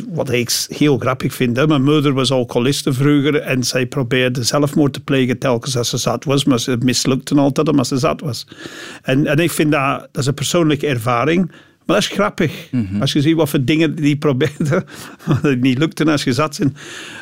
Wat 0.09 0.29
ik 0.31 0.65
heel 0.67 0.97
grappig 0.97 1.33
vind. 1.33 1.67
Mijn 1.67 1.83
moeder 1.83 2.13
was 2.13 2.31
alcoholiste 2.31 2.93
vroeger 2.93 3.35
en 3.35 3.63
zij 3.63 3.85
probeerde 3.85 4.43
zelfmoord 4.43 4.93
te 4.93 5.03
plegen 5.03 5.37
telkens 5.37 5.77
als 5.77 5.89
ze 5.89 5.97
zat 5.97 6.23
was, 6.23 6.45
maar 6.45 6.59
ze 6.59 6.77
mislukte 6.79 7.35
altijd 7.35 7.69
omdat 7.69 7.87
ze 7.87 7.97
zat 7.97 8.21
was. 8.21 8.47
En, 9.01 9.27
en 9.27 9.37
ik 9.37 9.51
vind 9.51 9.71
dat, 9.71 9.99
dat 10.11 10.21
is 10.21 10.25
een 10.25 10.33
persoonlijke 10.33 10.87
ervaring. 10.87 11.51
Maar 11.85 11.95
dat 11.95 12.05
is 12.05 12.07
grappig. 12.07 12.67
Mhm. 12.71 13.01
Als 13.01 13.13
je 13.13 13.21
ziet 13.21 13.35
wat 13.35 13.49
voor 13.49 13.63
dingen 13.63 13.95
die 13.95 14.17
probeerden, 14.17 14.85
die 15.41 15.55
niet 15.55 15.77
lukten 15.77 16.07
als 16.07 16.23
je 16.23 16.33
zat 16.33 16.55
zijn. 16.55 16.75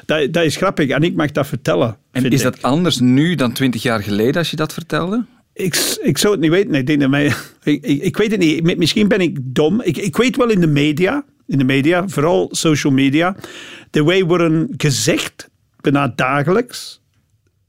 Dat, 0.06 0.34
dat 0.34 0.44
is 0.44 0.56
grappig 0.56 0.90
en 0.90 1.04
ik 1.04 1.16
mag 1.16 1.32
dat 1.32 1.48
vertellen. 1.48 1.98
En 2.12 2.30
is 2.30 2.42
dat 2.42 2.62
anders 2.62 3.00
nu 3.00 3.36
dan 3.36 3.54
twintig 3.54 3.82
jaar 3.82 4.04
geleden 4.04 4.36
als 4.36 4.50
je 4.50 4.56
dat 4.56 4.74
vertelde? 4.74 5.26
Ik, 5.54 5.98
ik 6.02 6.18
zou 6.18 6.34
het 6.34 6.42
niet 6.42 6.52
weten. 6.52 6.74
Ik, 6.74 6.88
denk 6.88 7.00
dat 7.00 7.10
mij, 7.10 7.26
ik, 7.64 7.86
ik, 7.86 8.02
ik 8.02 8.18
weet 8.18 8.32
het 8.32 8.40
niet. 8.40 8.78
Misschien 8.78 9.08
ben 9.08 9.22
ik 9.22 9.38
dom. 9.42 9.82
Ik, 9.82 9.98
ik 9.98 10.18
weet 10.18 10.36
wel 10.36 10.50
in 10.50 10.60
de 10.60 10.68
media, 10.68 11.26
in 11.48 11.58
de 11.58 11.64
media, 11.64 12.08
vooral 12.08 12.50
social 12.52 12.94
media, 12.94 13.36
de 13.90 14.04
wij 14.04 14.24
worden 14.24 14.74
gezegd, 14.78 15.50
bijna 15.82 16.08
dagelijks, 16.16 17.02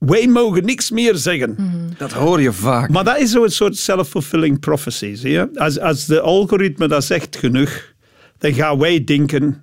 wij 0.07 0.27
mogen 0.27 0.65
niks 0.65 0.91
meer 0.91 1.17
zeggen. 1.17 1.55
Mhm. 1.57 1.73
Dat 1.99 2.13
hoor 2.13 2.41
je 2.41 2.53
vaak. 2.53 2.91
Maar 2.91 3.05
dat 3.05 3.19
is 3.19 3.31
zo'n 3.31 3.49
soort 3.49 3.77
self-fulfilling 3.77 4.61
prophecy. 4.61 5.15
Zie 5.15 5.31
je? 5.31 5.49
Als, 5.55 5.79
als 5.79 6.07
de 6.07 6.21
algoritme 6.21 6.89
dat 6.89 7.05
zegt 7.05 7.37
genoeg, 7.37 7.93
dan 8.39 8.53
gaan 8.55 8.79
wij 8.79 9.05
denken: 9.05 9.63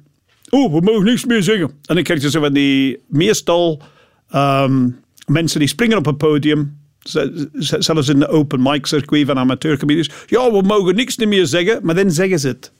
oh, 0.49 0.73
we 0.73 0.81
mogen 0.81 1.03
niks 1.03 1.25
meer 1.25 1.43
zeggen. 1.43 1.71
En 1.85 1.95
dan 1.95 2.03
krijg 2.03 2.21
je 2.21 2.29
zo 2.29 2.39
van 2.39 2.53
die 2.53 3.03
meestal 3.07 3.81
um, 4.35 4.99
mensen 5.25 5.59
die 5.59 5.67
springen 5.67 5.97
op 5.97 6.05
een 6.05 6.17
podium. 6.17 6.79
Zelfs 7.53 8.09
in 8.09 8.19
de 8.19 8.27
open 8.27 8.61
mic 8.61 8.85
circuit 8.85 9.25
van 9.25 9.37
amateurcomedians. 9.37 10.09
Ja, 10.25 10.51
we 10.51 10.61
mogen 10.61 10.95
niks 10.95 11.17
meer 11.17 11.45
zeggen, 11.45 11.79
maar 11.83 11.95
dan 11.95 12.11
zeggen 12.11 12.39
ze 12.39 12.47
het. 12.47 12.71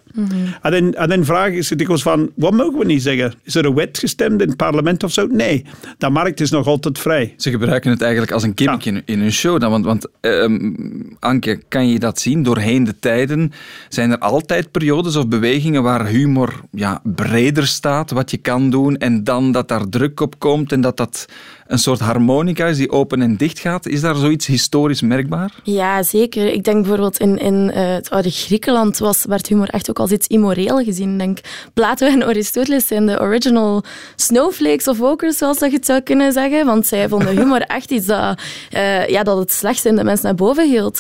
En 0.62 0.72
dan, 0.72 0.94
en 0.94 1.10
dan 1.10 1.26
vragen 1.26 1.64
ze 1.64 1.76
dikwijls 1.76 2.02
van, 2.02 2.32
wat 2.36 2.54
mogen 2.54 2.80
we 2.80 2.86
niet 2.86 3.02
zeggen? 3.02 3.34
Is 3.44 3.56
er 3.56 3.66
een 3.66 3.74
wet 3.74 3.98
gestemd 3.98 4.42
in 4.42 4.48
het 4.48 4.58
parlement 4.58 5.04
of 5.04 5.12
zo? 5.12 5.28
Nee, 5.28 5.66
de 5.98 6.10
markt 6.10 6.40
is 6.40 6.50
nog 6.50 6.68
altijd 6.68 7.00
vrij. 7.00 7.34
Ze 7.38 7.50
gebruiken 7.50 7.92
het 7.92 8.02
eigenlijk 8.02 8.32
als 8.32 8.44
een 8.44 8.52
gimmick 8.56 8.86
in, 8.86 9.02
in 9.06 9.20
hun 9.20 9.32
show. 9.32 9.60
Dan, 9.60 9.72
want, 9.72 9.86
want 9.86 10.08
ehm, 10.20 10.74
Anke, 11.20 11.62
kan 11.68 11.88
je 11.88 12.00
dat 12.00 12.20
zien? 12.20 12.44
Doorheen 12.44 12.84
de 12.84 13.00
tijden 13.00 13.52
zijn 13.90 14.12
er 14.12 14.18
altijd 14.18 14.72
periodes 14.72 15.16
of 15.16 15.28
bewegingen 15.28 15.84
waar 15.84 16.06
humor 16.06 16.60
ja, 16.72 17.02
breder 17.04 17.68
staat, 17.68 18.12
wat 18.12 18.32
je 18.32 18.38
kan 18.38 18.70
doen, 18.70 18.98
en 18.98 19.24
dan 19.24 19.52
dat 19.52 19.68
daar 19.68 19.90
druk 19.90 20.20
op 20.20 20.40
komt 20.40 20.72
en 20.72 20.82
dat 20.82 20.98
dat 20.98 21.28
een 21.68 21.80
soort 21.80 22.00
harmonica 22.00 22.66
is 22.66 22.78
die 22.78 22.92
open 22.92 23.22
en 23.22 23.38
dicht 23.38 23.60
gaat. 23.60 23.88
Is 23.88 24.02
daar 24.02 24.16
zoiets 24.16 24.46
historisch 24.46 25.02
merkbaar? 25.02 25.52
Ja, 25.64 26.04
zeker. 26.04 26.54
Ik 26.54 26.64
denk 26.64 26.78
bijvoorbeeld 26.78 27.20
in, 27.20 27.38
in 27.38 27.72
uh, 27.76 27.94
het 27.94 28.10
oude 28.10 28.30
Griekenland 28.30 28.98
was, 28.98 29.26
werd 29.26 29.48
humor 29.48 29.70
echt 29.70 29.90
ook 29.90 30.00
als 30.02 30.12
iets 30.12 30.28
immoreel 30.28 30.84
gezien. 30.84 31.18
Denk, 31.18 31.40
Plato 31.74 32.06
en 32.08 32.24
Aristoteles 32.24 32.88
zijn 32.88 33.06
de 33.06 33.20
original 33.20 33.84
snowflakes 34.16 34.88
of 34.88 34.98
wokers, 34.98 35.38
zoals 35.38 35.60
dat 35.60 35.70
je 35.72 35.76
het 35.76 35.86
zou 35.86 36.02
kunnen 36.02 36.32
zeggen. 36.32 36.66
Want 36.66 36.88
zij 36.88 37.10
vonden 37.10 37.38
humor 37.38 37.62
echt 37.62 37.92
iets 37.92 38.06
dat, 38.06 38.42
uh, 38.72 39.08
ja, 39.08 39.24
dat 39.24 39.38
het 39.38 39.52
slechtste 39.52 39.90
in 39.90 39.96
de 39.96 40.04
mensen 40.04 40.26
naar 40.26 40.36
boven 40.36 40.70
hield. 40.70 41.00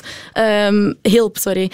Um, 0.67 0.95
hielp. 1.01 1.37
Sorry. 1.37 1.71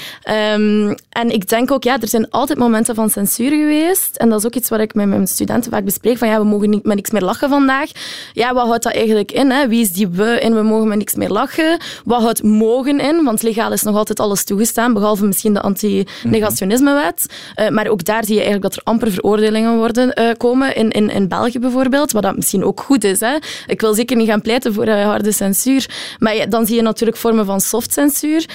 Um, 0.53 0.95
en 1.09 1.29
ik 1.29 1.47
denk 1.47 1.71
ook, 1.71 1.83
ja, 1.83 1.99
er 1.99 2.07
zijn 2.07 2.29
altijd 2.29 2.59
momenten 2.59 2.95
van 2.95 3.09
censuur 3.09 3.49
geweest. 3.49 4.15
En 4.15 4.29
dat 4.29 4.39
is 4.39 4.45
ook 4.45 4.55
iets 4.55 4.69
wat 4.69 4.79
ik 4.79 4.93
met 4.93 5.07
mijn 5.07 5.27
studenten 5.27 5.71
vaak 5.71 5.83
bespreek. 5.83 6.17
Van 6.17 6.27
ja, 6.27 6.39
we 6.39 6.45
mogen 6.45 6.69
niet 6.69 6.85
met 6.85 6.95
niks 6.95 7.11
meer 7.11 7.21
lachen 7.21 7.49
vandaag. 7.49 7.89
Ja, 8.33 8.53
wat 8.53 8.67
houdt 8.67 8.83
dat 8.83 8.93
eigenlijk 8.93 9.31
in? 9.31 9.51
Hè? 9.51 9.67
Wie 9.67 9.81
is 9.81 9.91
die 9.91 10.07
we 10.07 10.39
en 10.39 10.55
we 10.55 10.61
mogen 10.61 10.87
met 10.87 10.97
niks 10.97 11.15
meer 11.15 11.29
lachen? 11.29 11.79
Wat 12.05 12.21
houdt 12.21 12.43
mogen 12.43 12.99
in? 12.99 13.23
Want 13.23 13.41
legaal 13.41 13.71
is 13.71 13.83
nog 13.83 13.95
altijd 13.95 14.19
alles 14.19 14.43
toegestaan, 14.43 14.93
behalve 14.93 15.25
misschien 15.25 15.53
de 15.53 15.61
anti-negationismewet. 15.61 17.16
Uh, 17.55 17.69
maar 17.69 17.87
ook 17.87 18.03
daar 18.03 18.25
zie 18.25 18.35
je 18.35 18.41
eigenlijk 18.41 18.73
dat 18.73 18.75
er 18.75 18.91
amper 18.91 19.11
veroordelingen 19.11 19.77
worden 19.77 20.11
uh, 20.19 20.29
komen, 20.37 20.75
in, 20.75 20.89
in, 20.89 21.09
in 21.09 21.27
België 21.27 21.59
bijvoorbeeld, 21.59 22.11
wat 22.11 22.23
dat 22.23 22.35
misschien 22.35 22.63
ook 22.63 22.81
goed 22.81 23.03
is. 23.03 23.19
Hè? 23.19 23.35
Ik 23.67 23.81
wil 23.81 23.93
zeker 23.93 24.17
niet 24.17 24.29
gaan 24.29 24.41
pleiten 24.41 24.73
voor 24.73 24.87
uh, 24.87 25.03
harde 25.03 25.31
censuur, 25.31 25.89
maar 26.19 26.49
dan 26.49 26.65
zie 26.65 26.75
je 26.75 26.81
natuurlijk 26.81 27.17
vormen 27.17 27.45
van 27.45 27.61
soft 27.61 27.93
censuur. 27.93 28.45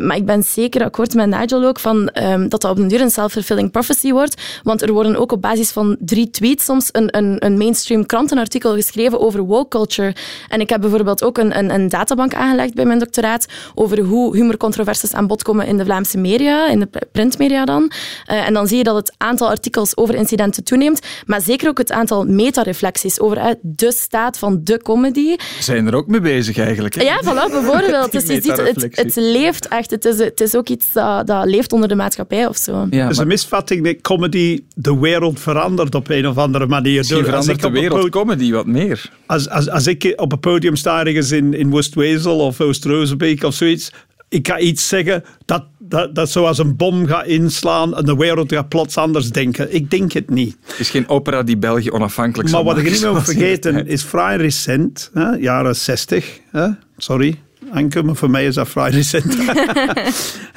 maar 0.00 0.16
ik 0.16 0.26
ben 0.26 0.42
zeker 0.42 0.84
akkoord 0.84 1.14
met 1.14 1.28
Nigel 1.28 1.64
ook 1.64 1.80
van, 1.80 2.10
um, 2.22 2.48
dat 2.48 2.62
dat 2.64 2.70
op 2.70 2.78
een 2.78 2.88
duur 2.88 3.00
een 3.00 3.10
self-fulfilling 3.10 3.70
prophecy 3.70 4.12
wordt, 4.12 4.42
want 4.62 4.82
er 4.82 4.92
worden 4.92 5.16
ook 5.16 5.32
op 5.32 5.42
basis 5.42 5.70
van 5.70 5.96
drie 6.00 6.30
tweets 6.30 6.64
soms 6.64 6.88
een, 6.92 7.16
een, 7.16 7.36
een 7.38 7.56
mainstream 7.58 8.06
krantenartikel 8.06 8.74
geschreven 8.74 9.20
over 9.20 9.40
woke 9.40 9.68
culture. 9.68 10.14
En 10.48 10.60
ik 10.60 10.70
heb 10.70 10.80
bijvoorbeeld 10.80 11.22
ook 11.22 11.38
een, 11.38 11.58
een, 11.58 11.70
een 11.70 11.88
databank 11.88 12.34
aangelegd 12.34 12.74
bij 12.74 12.84
mijn 12.84 12.98
doctoraat 12.98 13.46
over 13.74 13.98
hoe 13.98 14.36
humorcontroversies 14.36 15.12
aan 15.12 15.26
bod 15.26 15.42
komen 15.42 15.66
in 15.66 15.76
de 15.76 15.84
Vlaamse 15.84 16.18
media, 16.18 16.68
in 16.68 16.80
de 16.80 16.88
printmedia 17.12 17.64
dan. 17.64 17.90
Uh, 18.30 18.46
en 18.46 18.54
dan 18.54 18.66
zie 18.66 18.76
je 18.76 18.84
dat 18.84 18.96
het 18.96 19.14
aantal 19.16 19.48
artikels 19.48 19.96
over 19.96 20.14
incidenten 20.14 20.64
toeneemt, 20.64 21.06
maar 21.26 21.40
zeker 21.40 21.68
ook 21.68 21.78
het 21.78 21.92
aantal 21.92 22.24
metareflecties 22.24 23.20
over 23.20 23.36
uh, 23.36 23.46
de 23.62 23.92
staat 23.92 24.38
van 24.38 24.60
de 24.64 24.78
comedy. 24.82 25.36
Zijn 25.60 25.86
er 25.86 25.94
ook 25.94 26.06
mee 26.06 26.20
bezig 26.20 26.58
eigenlijk? 26.58 26.94
Hè? 26.94 27.02
Ja, 27.02 27.20
voilà, 27.22 27.50
bijvoorbeeld. 27.50 28.12
dus 28.12 28.26
je 28.26 28.40
ziet, 28.42 28.56
het, 28.56 28.96
het 28.96 29.16
leeft 29.16 29.68
echt. 29.68 29.90
Het 29.90 30.04
is, 30.04 30.18
het 30.18 30.40
is 30.40 30.54
ook 30.54 30.68
iets 30.68 30.92
dat, 30.92 31.26
dat 31.26 31.46
leeft 31.46 31.72
onder 31.72 31.88
de 31.88 31.94
maatschappij 31.94 32.46
of 32.46 32.56
zo. 32.56 32.86
Ja, 32.90 33.02
het 33.02 33.10
is 33.10 33.18
een 33.18 33.26
misvatting 33.26 33.84
dat 33.84 34.00
comedy 34.00 34.64
de 34.74 34.98
wereld 34.98 35.40
verandert 35.40 35.94
op 35.94 36.08
een 36.08 36.26
of 36.26 36.38
andere 36.38 36.66
manier. 36.66 36.96
Misschien 36.96 37.24
verandert 37.24 37.62
de 37.62 37.70
wereld 37.70 38.08
comedy 38.08 38.52
wat 38.52 38.66
meer. 38.66 39.10
Als, 39.26 39.48
als, 39.48 39.70
als 39.70 39.86
ik 39.86 40.12
op 40.16 40.32
een 40.32 40.40
podium 40.40 40.76
sta 40.76 41.04
ergens 41.04 41.30
in, 41.30 41.54
in 41.54 41.70
West-Wezel 41.70 42.38
of 42.38 42.60
Oost-Rozenbeek 42.60 43.42
of 43.42 43.54
zoiets, 43.54 43.92
ik 44.28 44.48
ga 44.48 44.58
iets 44.58 44.88
zeggen 44.88 45.24
dat, 45.44 45.64
dat, 45.94 46.14
dat 46.14 46.30
zoals 46.30 46.58
een 46.58 46.76
bom 46.76 47.06
gaat 47.06 47.26
inslaan 47.26 47.96
en 47.96 48.04
de 48.04 48.16
wereld 48.16 48.52
gaat 48.52 48.68
plots 48.68 48.96
anders 48.96 49.30
denken. 49.30 49.74
Ik 49.74 49.90
denk 49.90 50.12
het 50.12 50.30
niet. 50.30 50.56
Het 50.66 50.78
is 50.78 50.90
geen 50.90 51.08
opera 51.08 51.42
die 51.42 51.56
België 51.56 51.90
onafhankelijk 51.90 52.50
Maar 52.50 52.64
wat 52.64 52.78
ik 52.78 52.90
niet 52.90 53.10
moet 53.12 53.24
vergeten 53.24 53.86
is 53.86 54.04
vrij 54.04 54.36
recent, 54.36 55.10
hè, 55.12 55.30
jaren 55.30 55.76
60, 55.76 56.40
hè, 56.50 56.68
sorry, 56.96 57.38
Anke, 57.70 58.02
maar 58.02 58.16
voor 58.16 58.30
mij 58.30 58.46
is 58.46 58.54
dat 58.54 58.68
vrij 58.68 58.90
recent. 58.90 59.36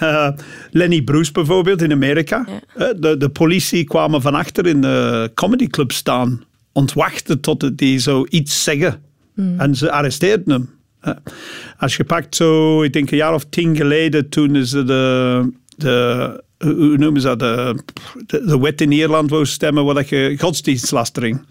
uh, 0.04 0.30
Lenny 0.72 1.02
Bruce 1.02 1.32
bijvoorbeeld 1.32 1.82
in 1.82 1.92
Amerika. 1.92 2.46
Ja. 2.78 2.94
De, 2.94 3.18
de 3.18 3.30
politie 3.30 3.84
kwamen 3.84 4.22
van 4.22 4.36
achter 4.36 4.66
in 4.66 4.82
de 4.82 5.32
comedyclub 5.34 5.92
staan 5.92 6.44
ontwachten 6.72 7.40
tot 7.40 7.78
die 7.78 8.00
zoiets 8.00 8.64
zeggen. 8.64 9.02
Mm. 9.36 9.60
En 9.60 9.76
ze 9.76 9.92
arresteerden 9.92 10.54
hem. 10.54 10.70
Als 11.78 11.96
je 11.96 12.04
pakt 12.04 12.36
zo, 12.36 12.84
ik 12.84 12.94
denk 12.94 13.12
een 13.12 13.18
jaar 13.18 13.34
of 13.34 13.46
tien 13.50 13.76
geleden, 13.76 14.30
toen 14.30 14.56
is 14.56 14.70
de, 14.70 15.52
de 15.78 16.44
hoe 16.58 16.98
noemen 16.98 17.22
ze 17.22 17.36
dat, 17.36 17.40
de, 17.40 18.44
de, 18.46 18.60
wet 18.60 18.82
in 18.82 18.92
Ierland 18.92 19.30
wou 19.30 19.46
stemmen, 19.46 19.86
wat 19.86 20.10
je 20.10 20.36
godsdienstlastering. 20.38 21.42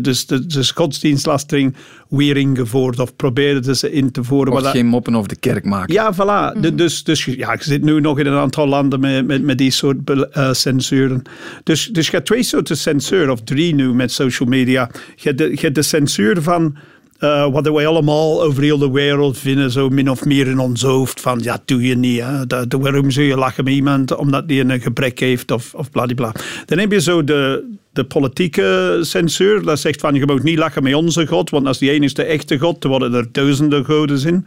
Dus, 0.00 0.26
dus 0.26 0.70
godsdienstlastering 0.70 1.76
weer 2.08 2.36
ingevoerd 2.36 2.98
of 2.98 3.16
probeerden 3.16 3.76
ze 3.76 3.92
in 3.92 4.10
te 4.10 4.24
voeren. 4.24 4.52
Of 4.52 4.70
geen 4.70 4.86
moppen 4.86 5.14
over 5.14 5.28
de 5.28 5.36
kerk 5.36 5.64
maken. 5.64 5.94
Ja, 5.94 6.14
voilà. 6.14 6.56
Mm. 6.56 6.76
Dus, 6.76 7.04
dus 7.04 7.24
ja, 7.24 7.52
je 7.52 7.58
zit 7.64 7.82
nu 7.82 8.00
nog 8.00 8.18
in 8.18 8.26
een 8.26 8.38
aantal 8.38 8.66
landen 8.66 9.00
met, 9.00 9.26
met, 9.26 9.42
met 9.42 9.58
die 9.58 9.70
soort 9.70 9.96
uh, 10.10 10.52
censuren. 10.52 11.22
Dus, 11.62 11.86
dus 11.86 12.06
je 12.06 12.12
hebt 12.12 12.26
twee 12.26 12.42
soorten 12.42 12.76
censuur, 12.76 13.30
of 13.30 13.42
drie 13.42 13.74
nu 13.74 13.94
met 13.94 14.12
social 14.12 14.48
media. 14.48 14.90
Je 15.16 15.28
hebt 15.28 15.38
de, 15.38 15.50
je 15.50 15.60
hebt 15.60 15.74
de 15.74 15.82
censuur 15.82 16.42
van 16.42 16.76
uh, 17.22 17.52
wat 17.52 17.68
wij 17.68 17.86
allemaal 17.86 18.42
over 18.42 18.62
heel 18.62 18.78
de 18.78 18.90
wereld 18.90 19.38
vinden, 19.38 19.70
zo 19.70 19.88
min 19.88 20.10
of 20.10 20.24
meer 20.24 20.46
in 20.46 20.58
ons 20.58 20.82
hoofd. 20.82 21.20
Van 21.20 21.40
ja, 21.42 21.62
doe 21.64 21.82
je 21.82 21.96
niet. 21.96 22.20
Hè? 22.20 22.46
De, 22.46 22.78
waarom 22.78 23.10
zou 23.10 23.26
je 23.26 23.36
lachen 23.36 23.64
met 23.64 23.72
iemand 23.72 24.16
omdat 24.16 24.48
die 24.48 24.60
een 24.60 24.80
gebrek 24.80 25.18
heeft 25.18 25.50
of, 25.50 25.74
of 25.74 25.90
bladibla. 25.90 26.32
Dan 26.66 26.78
heb 26.78 26.92
je 26.92 27.00
zo 27.00 27.24
de, 27.24 27.70
de 27.92 28.04
politieke 28.04 28.98
censuur. 29.00 29.62
Dat 29.62 29.80
zegt 29.80 30.00
van 30.00 30.14
je 30.14 30.26
moet 30.26 30.42
niet 30.42 30.58
lachen 30.58 30.82
met 30.82 30.94
onze 30.94 31.26
God, 31.26 31.50
want 31.50 31.66
als 31.66 31.78
die 31.78 31.90
enige 31.90 32.22
echte 32.22 32.58
God. 32.58 32.84
Er 32.84 32.90
worden 32.90 33.14
er 33.14 33.32
duizenden 33.32 33.84
goden 33.84 34.26
in. 34.26 34.46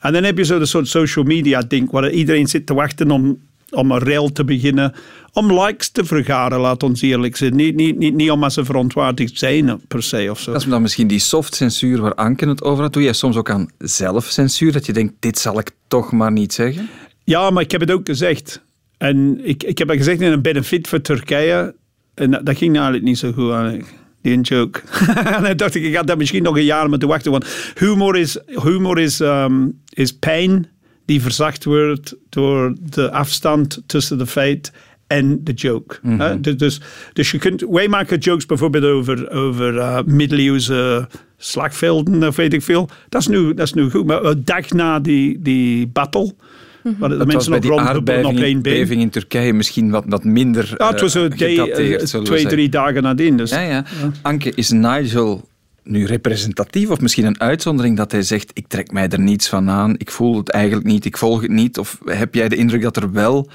En 0.00 0.12
dan 0.12 0.22
heb 0.22 0.38
je 0.38 0.44
zo 0.44 0.58
de 0.58 0.66
soort 0.66 0.88
social 0.88 1.24
media 1.24 1.62
ding 1.68 1.90
waar 1.90 2.10
iedereen 2.10 2.46
zit 2.46 2.66
te 2.66 2.74
wachten 2.74 3.10
om 3.10 3.38
om 3.74 3.90
een 3.90 3.98
rail 3.98 4.32
te 4.32 4.44
beginnen, 4.44 4.94
om 5.32 5.60
likes 5.60 5.88
te 5.88 6.04
vergaren, 6.04 6.58
laat 6.58 6.82
ons 6.82 7.02
eerlijk 7.02 7.36
zijn. 7.36 7.56
Niet, 7.56 7.74
niet, 7.74 7.98
niet, 7.98 8.14
niet 8.14 8.30
omdat 8.30 8.52
ze 8.52 8.64
verontwaardigd 8.64 9.38
zijn 9.38 9.80
per 9.88 10.02
se 10.02 10.26
of 10.30 10.40
zo. 10.40 10.52
Dat 10.52 10.60
is 10.60 10.68
dan 10.68 10.82
misschien 10.82 11.06
die 11.06 11.18
soft 11.18 11.54
censuur 11.54 12.00
waar 12.00 12.14
Anke 12.14 12.48
het 12.48 12.62
over 12.62 12.82
had. 12.82 12.92
Doe 12.92 13.02
jij 13.02 13.12
soms 13.12 13.36
ook 13.36 13.50
aan 13.50 13.68
zelfcensuur, 13.78 14.72
dat 14.72 14.86
je 14.86 14.92
denkt, 14.92 15.12
dit 15.18 15.38
zal 15.38 15.58
ik 15.58 15.70
toch 15.88 16.12
maar 16.12 16.32
niet 16.32 16.52
zeggen? 16.52 16.88
Ja, 17.24 17.50
maar 17.50 17.62
ik 17.62 17.70
heb 17.70 17.80
het 17.80 17.90
ook 17.90 18.06
gezegd. 18.06 18.62
En 18.98 19.40
ik, 19.42 19.62
ik 19.62 19.78
heb 19.78 19.88
het 19.88 19.96
gezegd 19.96 20.20
in 20.20 20.32
een 20.32 20.42
benefit 20.42 20.88
voor 20.88 21.00
Turkije. 21.00 21.74
En 22.14 22.30
dat, 22.30 22.46
dat 22.46 22.56
ging 22.56 22.74
eigenlijk 22.74 23.04
niet 23.04 23.18
zo 23.18 23.32
goed 23.32 23.52
aan. 23.52 23.84
Die 24.22 24.40
joke. 24.40 24.80
en 25.34 25.42
dan 25.42 25.56
dacht 25.56 25.74
ik, 25.74 25.82
ik 25.82 25.94
ga 25.94 26.02
daar 26.02 26.16
misschien 26.16 26.42
nog 26.42 26.56
een 26.56 26.64
jaar 26.64 26.88
moeten 26.88 27.08
wachten. 27.08 27.30
Want 27.30 27.46
humor 27.74 28.16
is, 28.16 28.38
humor 28.62 28.98
is, 28.98 29.20
um, 29.20 29.80
is 29.88 30.12
pijn 30.12 30.68
die 31.04 31.22
verzacht 31.22 31.64
wordt 31.64 32.16
door 32.28 32.74
de 32.80 33.10
afstand 33.10 33.82
tussen 33.86 34.18
de 34.18 34.26
feit 34.26 34.72
en 35.06 35.44
de 35.44 35.52
joke. 35.52 35.98
Mm 36.02 36.42
dus, 36.56 36.80
dus 37.12 37.30
je 37.30 37.38
kunt, 37.38 37.64
wij 37.70 37.88
maken 37.88 38.18
jokes 38.18 38.46
bijvoorbeeld 38.46 38.84
over, 38.84 39.30
over 39.30 39.74
uh, 39.74 39.98
middeleeuwse 40.04 41.08
slagvelden 41.36 42.28
of 42.28 42.36
weet 42.36 42.52
ik 42.52 42.62
veel. 42.62 42.88
Dat 43.08 43.20
is 43.20 43.26
nu, 43.26 43.54
dat 43.54 43.66
is 43.66 43.72
nu 43.72 43.90
goed. 43.90 44.06
Maar 44.06 44.24
een 44.24 44.44
dag 44.44 44.70
na 44.70 45.00
die, 45.00 45.38
die 45.42 45.86
battle. 45.86 46.34
Mm 46.82 46.96
-hmm. 46.98 47.18
de 47.18 47.26
mensen 47.26 47.52
nog 47.52 47.64
rondlopen 47.64 48.24
op 48.24 48.36
één 48.36 48.62
been. 48.62 48.88
in 48.88 49.10
Turkije 49.10 49.52
misschien 49.52 49.90
wat, 49.90 50.04
wat 50.06 50.24
minder 50.24 50.74
Ja, 50.76 50.90
het 50.90 51.00
was 51.00 51.16
uh, 51.16 51.30
day, 51.36 52.00
twee, 52.22 52.46
drie 52.46 52.68
dagen 52.68 53.02
nadien. 53.02 53.36
Dus. 53.36 53.50
Ja, 53.50 53.60
ja. 53.60 53.68
ja. 53.68 53.84
Anke, 54.22 54.52
is 54.54 54.70
Nigel 54.70 55.48
nu 55.84 56.04
representatief 56.04 56.90
of 56.90 57.00
misschien 57.00 57.24
een 57.24 57.40
uitzondering 57.40 57.96
dat 57.96 58.12
hij 58.12 58.22
zegt: 58.22 58.50
Ik 58.52 58.68
trek 58.68 58.90
mij 58.90 59.08
er 59.08 59.20
niets 59.20 59.48
van 59.48 59.70
aan, 59.70 59.94
ik 59.98 60.10
voel 60.10 60.36
het 60.36 60.50
eigenlijk 60.50 60.86
niet, 60.86 61.04
ik 61.04 61.16
volg 61.16 61.40
het 61.40 61.50
niet? 61.50 61.78
Of 61.78 61.98
heb 62.04 62.34
jij 62.34 62.48
de 62.48 62.56
indruk 62.56 62.82
dat 62.82 62.96
er 62.96 63.12
wel 63.12 63.48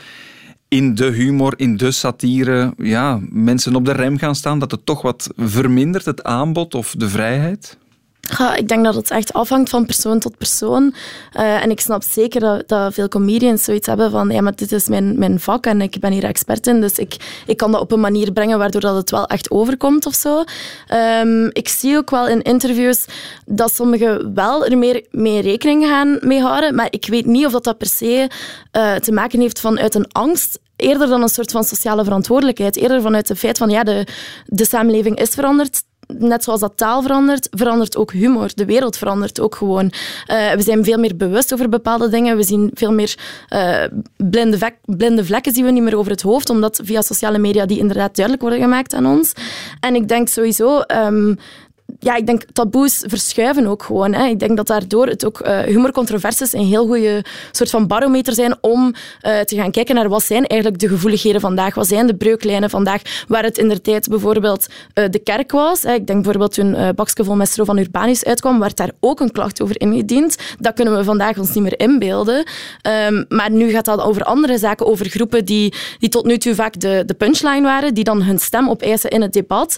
in 0.68 0.96
de 0.96 1.06
humor, 1.06 1.54
in 1.58 1.78
de 1.78 1.92
satire, 1.92 2.74
ja, 2.78 3.20
mensen 3.30 3.76
op 3.76 3.86
de 3.86 3.92
rem 3.92 4.18
gaan 4.18 4.36
staan, 4.36 4.60
dat 4.60 4.72
het 4.72 4.86
toch 4.86 5.02
wat 5.02 5.30
vermindert, 5.38 6.06
het 6.06 6.24
aanbod 6.24 6.76
of 6.76 6.96
de 6.98 7.10
vrijheid? 7.10 7.78
Ja, 8.38 8.56
ik 8.56 8.68
denk 8.68 8.84
dat 8.84 8.96
het 8.96 9.12
echt 9.12 9.34
afhangt 9.34 9.70
van 9.70 9.86
persoon 9.86 10.20
tot 10.20 10.38
persoon. 10.38 10.94
Uh, 11.34 11.64
en 11.64 11.72
ik 11.72 11.80
snap 11.80 12.04
zeker 12.04 12.40
dat, 12.40 12.68
dat, 12.68 12.94
veel 12.94 13.08
comedians 13.08 13.64
zoiets 13.64 13.88
hebben 13.88 14.12
van 14.12 14.30
ja, 14.30 14.42
maar 14.42 14.56
dit 14.56 14.72
is 14.72 14.88
mijn, 14.88 15.20
mijn 15.20 15.40
vak 15.40 15.66
en 15.66 15.82
ik 15.82 16.00
ben 16.00 16.12
hier 16.12 16.24
expert 16.24 16.68
in, 16.68 16.82
dus 16.82 16.98
ik, 16.98 17.16
ik 17.46 17.58
kan 17.58 17.72
dat 17.72 17.82
op 17.82 17.92
een 17.92 18.00
manier 18.00 18.32
brengen 18.32 18.58
waardoor 18.58 18.82
dat 18.82 18.96
het 18.96 19.12
wel 19.12 19.28
echt 19.28 19.52
overkomt 19.52 20.06
of 20.06 20.14
zo. 20.14 20.44
Um, 21.24 21.50
ik 21.54 21.68
zie 21.68 21.98
ook 21.98 22.10
wel 22.10 22.28
in 22.28 22.42
interviews 22.42 23.06
dat 23.46 23.76
sommigen 23.76 24.34
wel 24.34 24.66
er 24.66 24.78
meer 24.78 25.06
mee 25.12 25.42
rekening 25.42 25.86
gaan 25.86 26.18
mee 26.22 26.42
houden, 26.42 26.76
maar 26.76 26.88
ik 26.90 27.08
weet 27.08 27.26
niet 27.26 27.46
of 27.46 27.52
dat, 27.52 27.64
dat 27.64 27.78
per 27.78 27.88
se 27.88 28.30
uh, 28.78 28.96
te 28.96 29.12
maken 29.12 29.40
heeft 29.40 29.60
vanuit 29.60 29.96
een 29.96 30.12
angst 30.12 30.60
eerder 30.76 31.08
dan 31.08 31.22
een 31.22 31.30
soort 31.30 31.52
van 31.52 31.64
sociale 31.64 32.04
verantwoordelijkheid. 32.04 32.76
Eerder 32.76 33.02
vanuit 33.02 33.28
het 33.28 33.38
feit 33.38 33.58
van 33.58 33.70
ja, 33.70 33.84
de, 33.84 34.08
de 34.46 34.66
samenleving 34.66 35.20
is 35.20 35.30
veranderd 35.30 35.82
net 36.18 36.44
zoals 36.44 36.60
dat 36.60 36.78
taal 36.78 37.02
verandert, 37.02 37.48
verandert 37.52 37.98
ook 37.98 38.12
humor. 38.12 38.52
De 38.56 38.66
wereld 38.66 38.98
verandert 38.98 39.40
ook 39.40 39.56
gewoon. 39.56 39.92
Eh, 40.26 40.52
we 40.52 40.62
zijn 40.62 40.84
veel 40.84 40.98
meer 40.98 41.16
bewust 41.16 41.54
over 41.54 41.70
bepaalde 41.70 42.10
dingen. 42.10 42.38
We 42.38 42.44
zien 42.44 42.72
veel 42.74 42.92
meer 42.92 43.18
uh, 43.50 43.84
blinde, 44.18 44.74
blinde 44.86 45.26
vlekken 45.26 45.54
zien 45.54 45.66
we 45.66 45.72
niet 45.72 45.84
meer 45.84 45.98
over 45.98 46.12
het 46.12 46.22
hoofd, 46.22 46.50
omdat 46.50 46.82
via 46.84 47.02
sociale 47.02 47.38
media 47.38 47.66
die 47.66 47.80
inderdaad 47.80 48.16
duidelijk 48.16 48.46
worden 48.46 48.62
gemaakt 48.64 48.94
aan 48.94 49.06
ons. 49.06 49.34
En 49.80 49.96
ik 49.96 50.08
denk 50.08 50.28
sowieso 50.28 50.82
um, 50.88 51.38
ja, 52.00 52.16
ik 52.16 52.26
denk 52.26 52.44
taboes 52.54 53.04
verschuiven 53.08 53.68
ook 53.68 53.84
gewoon. 53.84 54.14
Hè. 54.14 54.26
Ik 54.26 54.40
denk 54.40 54.58
dat 54.58 54.68
daardoor 54.68 55.08
het 55.08 55.26
ook 55.26 55.42
uh, 55.46 55.60
humorcontroversies 55.60 56.54
een 56.54 56.66
heel 56.66 56.86
goede 56.86 57.24
soort 57.52 57.70
van 57.70 57.88
barometer 57.88 58.34
zijn 58.34 58.58
om 58.62 58.86
uh, 58.86 59.40
te 59.40 59.56
gaan 59.56 59.72
kijken 59.72 59.96
naar 59.96 60.10
wat 60.10 60.24
zijn 60.24 60.48
eigenlijk 60.48 60.82
de 60.82 60.88
gevoeligheden 60.88 61.42
vandaag, 61.42 61.76
wat 61.76 61.88
zijn 61.88 62.08
de 62.08 62.16
breuklijnen 62.16 62.70
vandaag, 62.70 63.02
waar 63.28 63.44
het 63.44 63.58
in 63.58 63.68
der 63.68 63.82
tijd 63.82 64.08
bijvoorbeeld 64.08 64.68
uh, 64.68 65.06
de 65.10 65.20
kerk 65.20 65.52
was. 65.52 65.82
Hè. 65.82 65.94
Ik 65.94 66.08
denk 66.08 66.24
bijvoorbeeld 66.24 66.54
toen 66.54 66.76
uh, 66.76 66.90
Bakske 66.96 67.24
vol 67.24 67.36
Mestro 67.36 67.64
van 67.64 67.78
Urbanus 67.78 68.26
uitkwam, 68.26 68.60
werd 68.60 68.78
daar 68.78 68.92
ook 69.00 69.20
een 69.20 69.32
klacht 69.32 69.62
over 69.62 69.82
ingediend. 69.82 70.38
Dat 70.60 70.74
kunnen 70.74 70.98
we 70.98 71.04
vandaag 71.04 71.38
ons 71.38 71.54
niet 71.54 71.64
meer 71.64 71.80
inbeelden. 71.80 72.46
Um, 73.08 73.26
maar 73.30 73.52
nu 73.52 73.70
gaat 73.70 73.86
dat 73.86 74.02
over 74.02 74.24
andere 74.24 74.58
zaken, 74.58 74.86
over 74.86 75.06
groepen 75.06 75.46
die, 75.46 75.74
die 76.00 76.10
tot 76.10 76.26
nu 76.26 76.38
toe 76.38 76.56
vaak 76.56 76.80
de, 76.80 77.04
de 77.06 77.14
punchline 77.14 77.62
waren, 77.62 77.94
die 77.94 78.04
dan 78.04 78.22
hun 78.22 78.40
stem 78.40 78.70
opeisen 78.70 79.10
in 79.10 79.22
het 79.22 79.34
debat. 79.34 79.78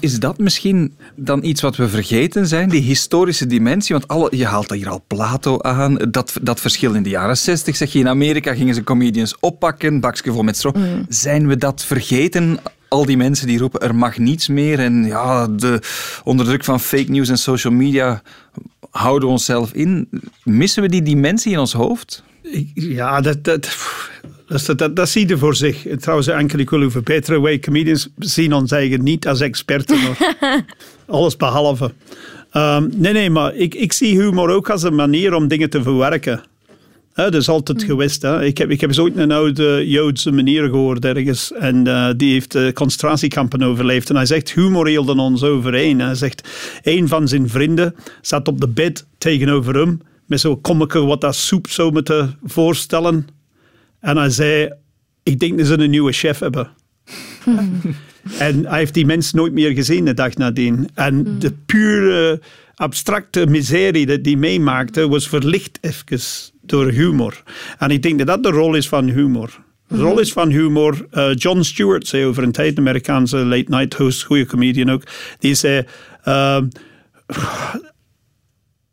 Is 0.00 0.18
dat 0.20 0.38
misschien 0.38 0.94
dan 1.14 1.44
iets 1.44 1.60
wat 1.60 1.76
we 1.76 1.88
vergeten 1.88 2.46
zijn, 2.46 2.68
die 2.68 2.80
historische 2.80 3.46
dimensie? 3.46 3.94
Want 3.94 4.08
alle, 4.08 4.36
je 4.36 4.46
haalt 4.46 4.70
hier 4.70 4.88
al 4.88 5.04
Plato 5.06 5.60
aan, 5.60 5.94
dat, 6.10 6.38
dat 6.42 6.60
verschil 6.60 6.94
in 6.94 7.02
de 7.02 7.08
jaren 7.08 7.36
60, 7.36 7.76
zeg 7.76 7.92
je, 7.92 7.98
in 7.98 8.08
Amerika 8.08 8.54
gingen 8.54 8.74
ze 8.74 8.84
comedians 8.84 9.36
oppakken, 9.40 10.00
bakje 10.00 10.32
vol 10.32 10.42
met 10.42 10.56
stro. 10.56 10.72
Mm. 10.74 11.06
Zijn 11.08 11.46
we 11.46 11.56
dat 11.56 11.84
vergeten? 11.84 12.58
Al 12.88 13.04
die 13.04 13.16
mensen 13.16 13.46
die 13.46 13.58
roepen, 13.58 13.80
er 13.80 13.94
mag 13.94 14.18
niets 14.18 14.48
meer 14.48 14.78
en 14.78 15.04
ja, 15.04 15.46
de, 15.48 15.80
onder 16.24 16.46
druk 16.46 16.64
van 16.64 16.80
fake 16.80 17.10
news 17.10 17.28
en 17.28 17.38
social 17.38 17.72
media 17.72 18.22
houden 18.90 19.28
we 19.28 19.34
onszelf 19.34 19.72
in. 19.72 20.08
Missen 20.42 20.82
we 20.82 20.88
die 20.88 21.02
dimensie 21.02 21.52
in 21.52 21.58
ons 21.58 21.72
hoofd? 21.72 22.22
Ja, 22.74 23.20
dat, 23.20 23.44
dat, 23.44 23.76
dat, 24.46 24.78
dat, 24.78 24.96
dat 24.96 25.08
zie 25.08 25.28
je 25.28 25.38
voor 25.38 25.54
zich. 25.54 25.86
Trouwens, 25.98 26.28
enkel 26.28 26.58
ik 26.58 26.70
wil 26.70 26.82
u 26.82 26.90
verbeteren. 26.90 27.42
Wij 27.42 27.58
comedians 27.58 28.08
zien 28.18 28.52
ons 28.52 28.70
eigen 28.70 29.02
niet 29.02 29.28
als 29.28 29.40
experten. 29.40 29.98
Alles 31.06 31.36
behalve. 31.36 31.92
Um, 32.52 32.90
nee, 32.96 33.12
nee, 33.12 33.30
maar 33.30 33.54
ik, 33.54 33.74
ik 33.74 33.92
zie 33.92 34.20
humor 34.20 34.50
ook 34.50 34.70
als 34.70 34.82
een 34.82 34.94
manier 34.94 35.34
om 35.34 35.48
dingen 35.48 35.70
te 35.70 35.82
verwerken. 35.82 36.42
He, 37.12 37.30
dat 37.30 37.40
is 37.40 37.48
altijd 37.48 37.80
mm. 37.80 37.86
geweest. 37.86 38.22
Hè. 38.22 38.44
Ik, 38.44 38.58
heb, 38.58 38.70
ik 38.70 38.80
heb 38.80 38.90
eens 38.90 38.98
ooit 38.98 39.16
een 39.16 39.32
oude 39.32 39.88
Joodse 39.88 40.32
meneer 40.32 40.68
gehoord 40.68 41.04
ergens. 41.04 41.52
En 41.52 41.86
uh, 41.86 42.10
die 42.16 42.32
heeft 42.32 42.54
uh, 42.54 42.72
concentratiekampen 42.72 43.62
overleefd. 43.62 44.10
En 44.10 44.16
hij 44.16 44.26
zegt, 44.26 44.52
humor 44.52 44.88
hielden 44.88 45.18
ons 45.18 45.42
overeen. 45.42 46.00
Hij 46.00 46.14
zegt, 46.14 46.48
een 46.82 47.08
van 47.08 47.28
zijn 47.28 47.48
vrienden 47.48 47.94
zat 48.20 48.48
op 48.48 48.60
de 48.60 48.68
bed 48.68 49.06
tegenover 49.18 49.74
hem. 49.74 50.00
Met 50.26 50.40
zo'n 50.40 50.60
kommeke 50.60 51.04
wat 51.04 51.20
dat 51.20 51.34
soep 51.34 51.68
zou 51.68 51.92
moeten 51.92 52.38
voorstellen. 52.44 53.26
En 54.06 54.16
hij 54.16 54.30
zei, 54.30 54.72
ik 55.22 55.38
denk 55.38 55.58
dat 55.58 55.66
ze 55.66 55.78
een 55.78 55.90
nieuwe 55.90 56.12
chef 56.12 56.38
hebben. 56.38 56.68
en 58.38 58.66
hij 58.66 58.78
heeft 58.78 58.94
die 58.94 59.06
mens 59.06 59.32
nooit 59.32 59.52
meer 59.52 59.70
gezien 59.70 60.04
de 60.04 60.14
dag 60.14 60.34
nadien. 60.34 60.88
En 60.94 61.14
hmm. 61.14 61.38
de 61.38 61.52
pure 61.66 62.40
abstracte 62.74 63.46
miserie 63.46 64.06
dat 64.06 64.24
die 64.24 64.36
meemaakte, 64.36 65.08
was 65.08 65.28
verlicht 65.28 65.78
even 65.80 66.20
door 66.62 66.90
humor. 66.90 67.42
En 67.78 67.90
ik 67.90 68.02
denk 68.02 68.18
dat 68.18 68.26
dat 68.26 68.42
de 68.42 68.50
rol 68.50 68.74
is 68.74 68.88
van 68.88 69.08
humor. 69.08 69.60
De 69.88 69.96
rol 69.96 70.18
is 70.18 70.32
van 70.32 70.50
humor. 70.50 71.06
Uh, 71.12 71.34
John 71.34 71.60
Stewart 71.60 72.06
zei 72.06 72.24
over 72.24 72.42
een 72.42 72.52
tijd, 72.52 72.72
een 72.72 72.78
Amerikaanse 72.78 73.36
late 73.36 73.70
night 73.70 73.94
host, 73.94 74.22
goede 74.22 74.46
comedian 74.46 74.90
ook, 74.90 75.02
die 75.38 75.54
zei: 75.54 75.84
uh, 76.24 76.60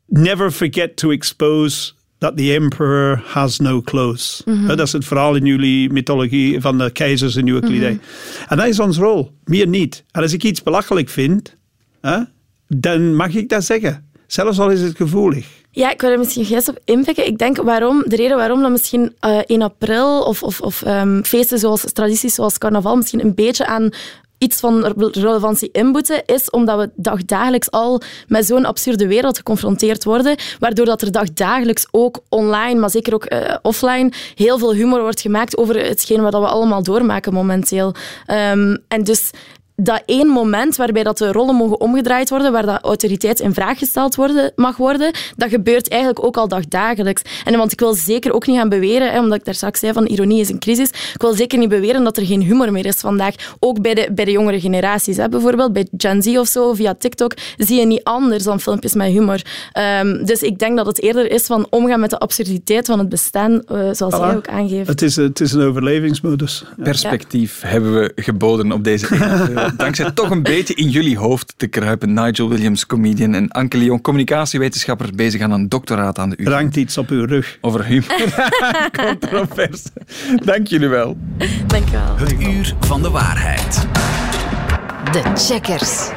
Never 0.08 0.52
forget 0.52 0.96
to 0.96 1.12
expose 1.12 1.94
that 2.24 2.38
the 2.38 2.54
emperor 2.54 3.22
has 3.26 3.60
no 3.60 3.82
clothes. 3.82 4.42
Mm 4.46 4.68
Dat 4.68 4.80
is 4.80 4.92
het 4.92 5.06
verhaal 5.06 5.36
in 5.36 5.46
jullie 5.46 5.92
mythologie 5.92 6.62
van 6.62 6.78
de 6.78 6.92
keizers 6.92 7.36
in 7.36 7.48
Euclide. 7.48 7.90
Mm 7.90 8.00
En 8.48 8.58
dat 8.58 8.68
is 8.68 8.80
ons 8.80 8.98
rol, 8.98 9.32
meer 9.44 9.68
niet. 9.68 10.04
En 10.12 10.22
als 10.22 10.34
ik 10.34 10.44
iets 10.44 10.64
belachelijk 10.64 11.10
vind, 11.10 11.56
hè, 12.02 12.20
dan 12.68 13.16
mag 13.16 13.36
ik 13.36 13.50
dat 13.50 13.64
zeggen. 13.64 14.12
Zelfs 14.28 14.60
al 14.60 14.70
is 14.70 14.82
het 14.82 14.96
gevoelig. 14.96 15.48
Ja, 15.72 15.92
ik 15.92 16.02
wil 16.02 16.10
er 16.10 16.18
misschien 16.18 16.46
eens 16.46 16.70
op 16.70 16.80
inpikken. 16.86 17.28
Ik 17.28 17.38
denk 17.38 17.58
waarom, 17.58 18.04
de 18.08 18.16
reden 18.16 18.38
waarom 18.38 18.62
dat 18.62 18.72
misschien 18.72 19.16
uh, 19.22 19.40
in 19.46 19.62
april 19.62 20.22
of, 20.22 20.44
of, 20.44 20.62
of 20.62 20.86
um, 20.88 21.24
feesten 21.26 21.60
zoals 21.60 21.92
tradities 21.94 22.34
zoals 22.34 22.58
carnaval 22.58 22.96
misschien 22.96 23.20
een 23.20 23.36
beetje 23.36 23.66
aan 23.66 23.90
iets 24.38 24.60
van 24.60 24.86
relevantie 25.12 25.70
inboeten, 25.72 26.26
is 26.26 26.50
omdat 26.50 26.80
we 26.80 26.90
dagdagelijks 26.96 27.72
al 27.72 28.02
met 28.28 28.46
zo'n 28.46 28.66
absurde 28.66 29.08
wereld 29.08 29.38
geconfronteerd 29.38 30.04
worden, 30.04 30.36
waardoor 30.60 30.86
dat 30.86 31.02
er 31.02 31.12
dagdagelijks 31.12 31.88
ook 31.92 32.20
online, 32.30 32.80
maar 32.80 32.90
zeker 32.90 33.14
ook 33.14 33.32
uh, 33.34 33.56
offline, 33.62 34.12
heel 34.36 34.58
veel 34.58 34.74
humor 34.74 35.02
wordt 35.02 35.22
gemaakt 35.22 35.58
over 35.58 35.76
hetgeen 35.86 36.22
wat 36.22 36.34
we 36.34 36.48
allemaal 36.48 36.84
doormaken 36.84 37.34
momenteel. 37.34 37.96
Um, 38.28 38.78
en 38.88 39.04
dus 39.04 39.32
dat 39.76 40.04
één 40.06 40.28
moment 40.28 40.76
waarbij 40.76 41.04
dat 41.04 41.18
de 41.18 41.32
rollen 41.32 41.56
mogen 41.56 41.80
omgedraaid 41.80 42.30
worden, 42.30 42.52
waar 42.52 42.66
dat 42.66 42.82
autoriteit 42.82 43.40
in 43.40 43.54
vraag 43.54 43.78
gesteld 43.78 44.16
worden, 44.16 44.52
mag 44.56 44.78
worden, 44.78 45.12
dat 45.36 45.50
gebeurt 45.50 45.90
eigenlijk 45.90 46.26
ook 46.26 46.38
al 46.38 46.48
dagdagelijks. 46.48 47.22
En 47.46 47.58
want 47.58 47.72
ik 47.72 47.80
wil 47.80 47.94
zeker 47.94 48.34
ook 48.34 48.48
niet 48.48 48.58
gaan 48.58 48.70
beweren, 48.70 49.12
hè, 49.12 49.20
omdat 49.20 49.38
ik 49.38 49.46
daar 49.46 49.54
straks 49.54 49.80
zei 49.80 49.94
van 49.94 50.06
ironie 50.06 50.40
is 50.40 50.50
een 50.50 50.60
crisis, 50.60 50.90
ik 50.90 51.22
wil 51.22 51.34
zeker 51.34 51.60
niet 51.60 51.70
beweren 51.70 52.04
dat 52.04 52.18
er 52.18 52.26
geen 52.26 52.42
humor 52.42 52.72
meer 52.72 52.86
is 52.86 52.96
vandaag. 52.96 53.36
Ook 53.60 53.82
bij 53.82 53.94
de, 53.94 54.10
bij 54.12 54.26
de 54.26 54.32
jongere 54.32 54.60
generaties. 54.60 55.18
Hè. 55.18 55.30
Bijvoorbeeld 55.30 55.74
bij 55.74 55.88
Gen 55.98 56.22
Z 56.22 56.28
of 56.38 56.48
zo, 56.48 56.74
via 56.74 56.94
TikTok, 56.94 57.34
zie 57.58 57.80
je 57.80 57.86
niet 57.86 58.04
anders 58.04 58.44
dan 58.44 58.60
filmpjes 58.60 58.94
met 58.94 59.08
humor. 59.08 59.42
Um, 60.00 60.26
dus 60.26 60.42
ik 60.42 60.60
denk 60.60 60.78
dat 60.78 60.86
het 60.86 61.02
eerder 61.02 61.32
is 61.32 61.46
van 61.46 61.68
omgaan 61.70 62.00
met 62.00 62.10
de 62.10 62.20
absurditeit 62.20 62.86
van 62.86 63.00
het 63.00 63.10
bestaan, 63.10 63.52
uh, 63.52 63.90
zoals 63.92 64.16
voilà. 64.16 64.18
jij 64.18 64.36
ook 64.36 64.48
aangeeft. 64.48 64.88
Het 64.88 65.02
is, 65.02 65.16
het 65.16 65.40
is 65.40 65.52
een 65.52 65.62
overlevingsmodus. 65.62 66.64
Perspectief 66.84 67.62
ja. 67.62 67.68
hebben 67.68 67.94
we 67.94 68.12
geboden 68.16 68.72
op 68.72 68.84
deze 68.84 69.08
dankzij 69.78 70.12
toch 70.12 70.30
een 70.30 70.44
beetje 70.44 70.74
in 70.74 70.90
jullie 70.90 71.18
hoofd 71.18 71.54
te 71.58 71.68
kruipen. 71.68 72.14
Nigel 72.14 72.50
Williams, 72.50 72.86
comedian 72.86 73.34
en 73.34 73.50
Anke 73.50 73.78
Leon, 73.78 74.02
communicatiewetenschapper, 74.02 75.10
bezig 75.16 75.42
aan 75.42 75.52
een 75.52 75.70
doctoraat 75.70 76.20
aan 76.20 76.30
de 76.30 76.36
UvA. 76.42 76.50
Rankt 76.50 76.76
iets 76.76 76.98
op 76.98 77.10
uw 77.10 77.26
rug. 77.26 77.58
Over 77.62 77.86
humor. 77.86 78.14
Controverse. 79.06 79.90
Dank 80.44 80.68
jullie 80.68 80.88
wel. 80.88 81.18
Dank 81.68 81.90
je 81.90 81.92
wel. 81.92 82.18
Het 82.18 82.42
uur 82.42 82.76
van 82.80 83.02
de 83.02 83.10
waarheid. 83.10 83.88
De 85.12 85.22
checkers. 85.36 86.10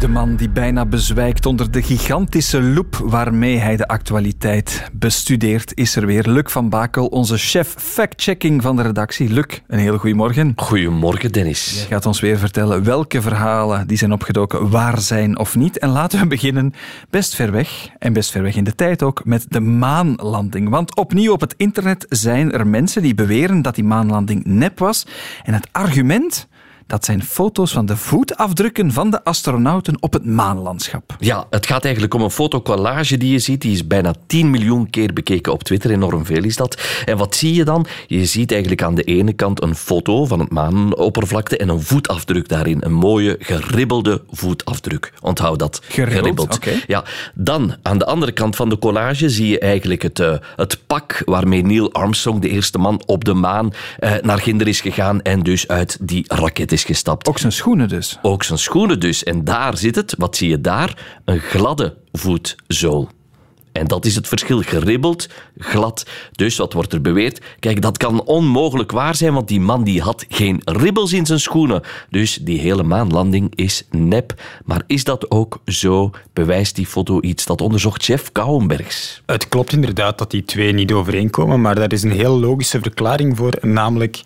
De 0.00 0.08
man 0.08 0.36
die 0.36 0.48
bijna 0.48 0.86
bezwijkt 0.86 1.46
onder 1.46 1.70
de 1.70 1.82
gigantische 1.82 2.62
loep 2.62 2.96
waarmee 2.96 3.58
hij 3.58 3.76
de 3.76 3.88
actualiteit 3.88 4.90
bestudeert, 4.92 5.72
is 5.74 5.96
er 5.96 6.06
weer. 6.06 6.28
Luc 6.28 6.42
van 6.46 6.68
Bakel, 6.68 7.06
onze 7.06 7.36
chef 7.36 7.74
fact-checking 7.78 8.62
van 8.62 8.76
de 8.76 8.82
redactie. 8.82 9.32
Luc, 9.32 9.60
een 9.66 9.78
hele 9.78 9.98
goede 9.98 10.16
morgen. 10.16 10.52
Goedemorgen, 10.56 11.32
Dennis. 11.32 11.86
Gaat 11.88 12.06
ons 12.06 12.20
weer 12.20 12.38
vertellen 12.38 12.84
welke 12.84 13.22
verhalen 13.22 13.86
die 13.86 13.96
zijn 13.96 14.12
opgedoken 14.12 14.70
waar 14.70 15.00
zijn 15.00 15.38
of 15.38 15.56
niet. 15.56 15.78
En 15.78 15.88
laten 15.88 16.20
we 16.20 16.26
beginnen 16.26 16.72
best 17.10 17.34
ver 17.34 17.52
weg, 17.52 17.88
en 17.98 18.12
best 18.12 18.30
ver 18.30 18.42
weg 18.42 18.56
in 18.56 18.64
de 18.64 18.74
tijd 18.74 19.02
ook, 19.02 19.24
met 19.24 19.46
de 19.48 19.60
maanlanding. 19.60 20.68
Want 20.68 20.96
opnieuw 20.96 21.32
op 21.32 21.40
het 21.40 21.54
internet 21.56 22.06
zijn 22.08 22.52
er 22.52 22.66
mensen 22.66 23.02
die 23.02 23.14
beweren 23.14 23.62
dat 23.62 23.74
die 23.74 23.84
maanlanding 23.84 24.44
nep 24.44 24.78
was. 24.78 25.06
En 25.44 25.54
het 25.54 25.68
argument 25.72 26.48
dat 26.90 27.04
zijn 27.04 27.24
foto's 27.24 27.72
van 27.72 27.86
de 27.86 27.96
voetafdrukken 27.96 28.92
van 28.92 29.10
de 29.10 29.24
astronauten 29.24 29.96
op 30.00 30.12
het 30.12 30.24
maanlandschap. 30.24 31.16
Ja, 31.18 31.46
het 31.50 31.66
gaat 31.66 31.84
eigenlijk 31.84 32.14
om 32.14 32.22
een 32.22 32.30
fotocollage 32.30 33.16
die 33.16 33.32
je 33.32 33.38
ziet. 33.38 33.60
Die 33.60 33.72
is 33.72 33.86
bijna 33.86 34.14
10 34.26 34.50
miljoen 34.50 34.90
keer 34.90 35.12
bekeken 35.12 35.52
op 35.52 35.62
Twitter. 35.62 35.90
Enorm 35.90 36.26
veel 36.26 36.44
is 36.44 36.56
dat. 36.56 36.82
En 37.04 37.16
wat 37.16 37.34
zie 37.34 37.54
je 37.54 37.64
dan? 37.64 37.86
Je 38.06 38.24
ziet 38.24 38.50
eigenlijk 38.50 38.82
aan 38.82 38.94
de 38.94 39.02
ene 39.02 39.32
kant 39.32 39.62
een 39.62 39.74
foto 39.74 40.24
van 40.24 40.40
het 40.40 40.50
maanoppervlakte 40.50 41.56
en 41.56 41.68
een 41.68 41.80
voetafdruk 41.80 42.48
daarin. 42.48 42.84
Een 42.84 42.92
mooie, 42.92 43.36
geribbelde 43.38 44.22
voetafdruk. 44.30 45.12
Onthoud 45.20 45.58
dat. 45.58 45.80
Geribbeld, 45.88 46.54
geribbeld. 46.54 46.84
Ja. 46.86 47.04
Dan, 47.34 47.76
aan 47.82 47.98
de 47.98 48.06
andere 48.06 48.32
kant 48.32 48.56
van 48.56 48.68
de 48.68 48.78
collage 48.78 49.28
zie 49.28 49.48
je 49.48 49.58
eigenlijk 49.58 50.02
het, 50.02 50.18
uh, 50.18 50.34
het 50.56 50.78
pak 50.86 51.22
waarmee 51.24 51.62
Neil 51.62 51.92
Armstrong, 51.92 52.40
de 52.40 52.48
eerste 52.48 52.78
man 52.78 53.02
op 53.06 53.24
de 53.24 53.34
maan, 53.34 53.72
uh, 54.00 54.12
naar 54.22 54.38
Ginder 54.38 54.68
is 54.68 54.80
gegaan 54.80 55.22
en 55.22 55.42
dus 55.42 55.68
uit 55.68 55.98
die 56.00 56.24
raket 56.26 56.72
is 56.72 56.79
gestapt. 56.84 57.28
Ook 57.28 57.38
zijn 57.38 57.52
schoenen 57.52 57.88
dus. 57.88 58.18
Ook 58.22 58.42
zijn 58.42 58.58
schoenen 58.58 59.00
dus. 59.00 59.24
En 59.24 59.44
daar 59.44 59.76
zit 59.76 59.94
het, 59.94 60.14
wat 60.18 60.36
zie 60.36 60.48
je 60.48 60.60
daar? 60.60 61.20
Een 61.24 61.40
gladde 61.40 61.96
voetzool. 62.12 63.08
En 63.72 63.86
dat 63.86 64.04
is 64.04 64.14
het 64.14 64.28
verschil. 64.28 64.62
Geribbeld, 64.62 65.28
glad. 65.58 66.06
Dus 66.32 66.56
wat 66.56 66.72
wordt 66.72 66.92
er 66.92 67.00
beweerd? 67.00 67.40
Kijk, 67.58 67.82
dat 67.82 67.96
kan 67.96 68.24
onmogelijk 68.24 68.92
waar 68.92 69.14
zijn, 69.14 69.32
want 69.32 69.48
die 69.48 69.60
man 69.60 69.84
die 69.84 70.00
had 70.00 70.24
geen 70.28 70.60
ribbels 70.64 71.12
in 71.12 71.26
zijn 71.26 71.40
schoenen. 71.40 71.82
Dus 72.10 72.38
die 72.42 72.60
hele 72.60 72.82
maanlanding 72.82 73.52
is 73.54 73.86
nep. 73.90 74.42
Maar 74.64 74.82
is 74.86 75.04
dat 75.04 75.30
ook 75.30 75.60
zo? 75.66 76.10
Bewijst 76.32 76.76
die 76.76 76.86
foto 76.86 77.20
iets? 77.20 77.44
Dat 77.44 77.60
onderzocht 77.60 78.04
chef 78.04 78.32
Kouwenbergs. 78.32 79.22
Het 79.26 79.48
klopt 79.48 79.72
inderdaad 79.72 80.18
dat 80.18 80.30
die 80.30 80.44
twee 80.44 80.72
niet 80.72 80.92
overeenkomen, 80.92 81.60
maar 81.60 81.74
daar 81.74 81.92
is 81.92 82.02
een 82.02 82.10
heel 82.10 82.38
logische 82.38 82.80
verklaring 82.80 83.36
voor, 83.36 83.58
namelijk 83.60 84.22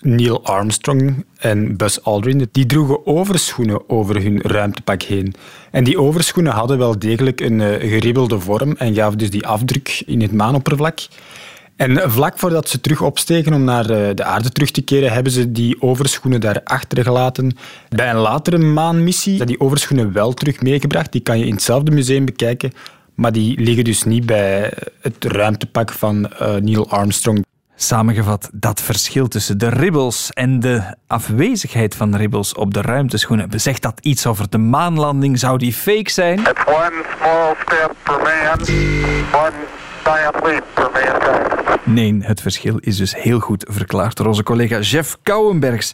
Neil 0.00 0.44
Armstrong 0.44 1.24
en 1.38 1.76
Buzz 1.76 1.98
Aldrin, 1.98 2.48
die 2.52 2.66
droegen 2.66 3.06
overschoenen 3.06 3.88
over 3.88 4.22
hun 4.22 4.40
ruimtepak 4.40 5.02
heen. 5.02 5.34
En 5.70 5.84
die 5.84 6.00
overschoenen 6.00 6.52
hadden 6.52 6.78
wel 6.78 6.98
degelijk 6.98 7.40
een 7.40 7.60
uh, 7.60 7.68
geribbelde 7.68 8.40
vorm 8.40 8.72
en 8.76 8.94
gaven 8.94 9.18
dus 9.18 9.30
die 9.30 9.46
afdruk 9.46 10.02
in 10.06 10.20
het 10.20 10.32
maanoppervlak. 10.32 10.98
En 11.76 12.10
vlak 12.10 12.38
voordat 12.38 12.68
ze 12.68 12.80
terug 12.80 13.02
opstegen 13.02 13.52
om 13.52 13.64
naar 13.64 13.90
eh, 13.90 14.14
de 14.14 14.24
aarde 14.24 14.50
terug 14.50 14.70
te 14.70 14.82
keren, 14.82 15.12
hebben 15.12 15.32
ze 15.32 15.52
die 15.52 15.82
overschoenen 15.82 16.40
daar 16.40 16.60
achtergelaten. 16.64 17.56
Bij 17.88 18.10
een 18.10 18.16
latere 18.16 18.58
maanmissie 18.58 19.36
zijn 19.36 19.48
die 19.48 19.60
overschoenen 19.60 20.12
wel 20.12 20.34
terug 20.34 20.60
meegebracht. 20.60 21.12
Die 21.12 21.20
kan 21.20 21.38
je 21.38 21.46
in 21.46 21.52
hetzelfde 21.52 21.90
museum 21.90 22.24
bekijken, 22.24 22.72
maar 23.14 23.32
die 23.32 23.60
liggen 23.60 23.84
dus 23.84 24.02
niet 24.02 24.26
bij 24.26 24.72
het 25.00 25.24
ruimtepak 25.24 25.92
van 25.92 26.30
uh, 26.42 26.54
Neil 26.54 26.90
Armstrong. 26.90 27.44
Samengevat, 27.80 28.50
dat 28.52 28.80
verschil 28.80 29.28
tussen 29.28 29.58
de 29.58 29.68
ribbels 29.68 30.30
en 30.30 30.60
de 30.60 30.94
afwezigheid 31.06 31.94
van 31.94 32.16
ribbels 32.16 32.54
op 32.54 32.74
de 32.74 32.80
ruimteschoenen, 32.80 33.60
zegt 33.60 33.82
dat 33.82 33.98
iets 34.00 34.26
over 34.26 34.50
de 34.50 34.58
maanlanding? 34.58 35.38
Zou 35.38 35.58
die 35.58 35.72
fake 35.72 36.10
zijn? 36.10 36.38
It's 36.38 36.64
one 36.66 37.04
small 37.18 37.54
step 37.66 37.94
for 38.02 38.22
man, 38.22 38.60
one 39.32 39.52
giant 40.02 40.44
leap 40.44 40.64
for 40.74 40.90
mankind. 40.92 41.86
Nee, 41.86 42.18
het 42.20 42.40
verschil 42.40 42.78
is 42.78 42.96
dus 42.96 43.14
heel 43.14 43.38
goed 43.38 43.66
verklaard 43.70 44.16
door 44.16 44.26
onze 44.26 44.42
collega 44.42 44.78
Jeff 44.78 45.16
Kouwenbergs. 45.22 45.92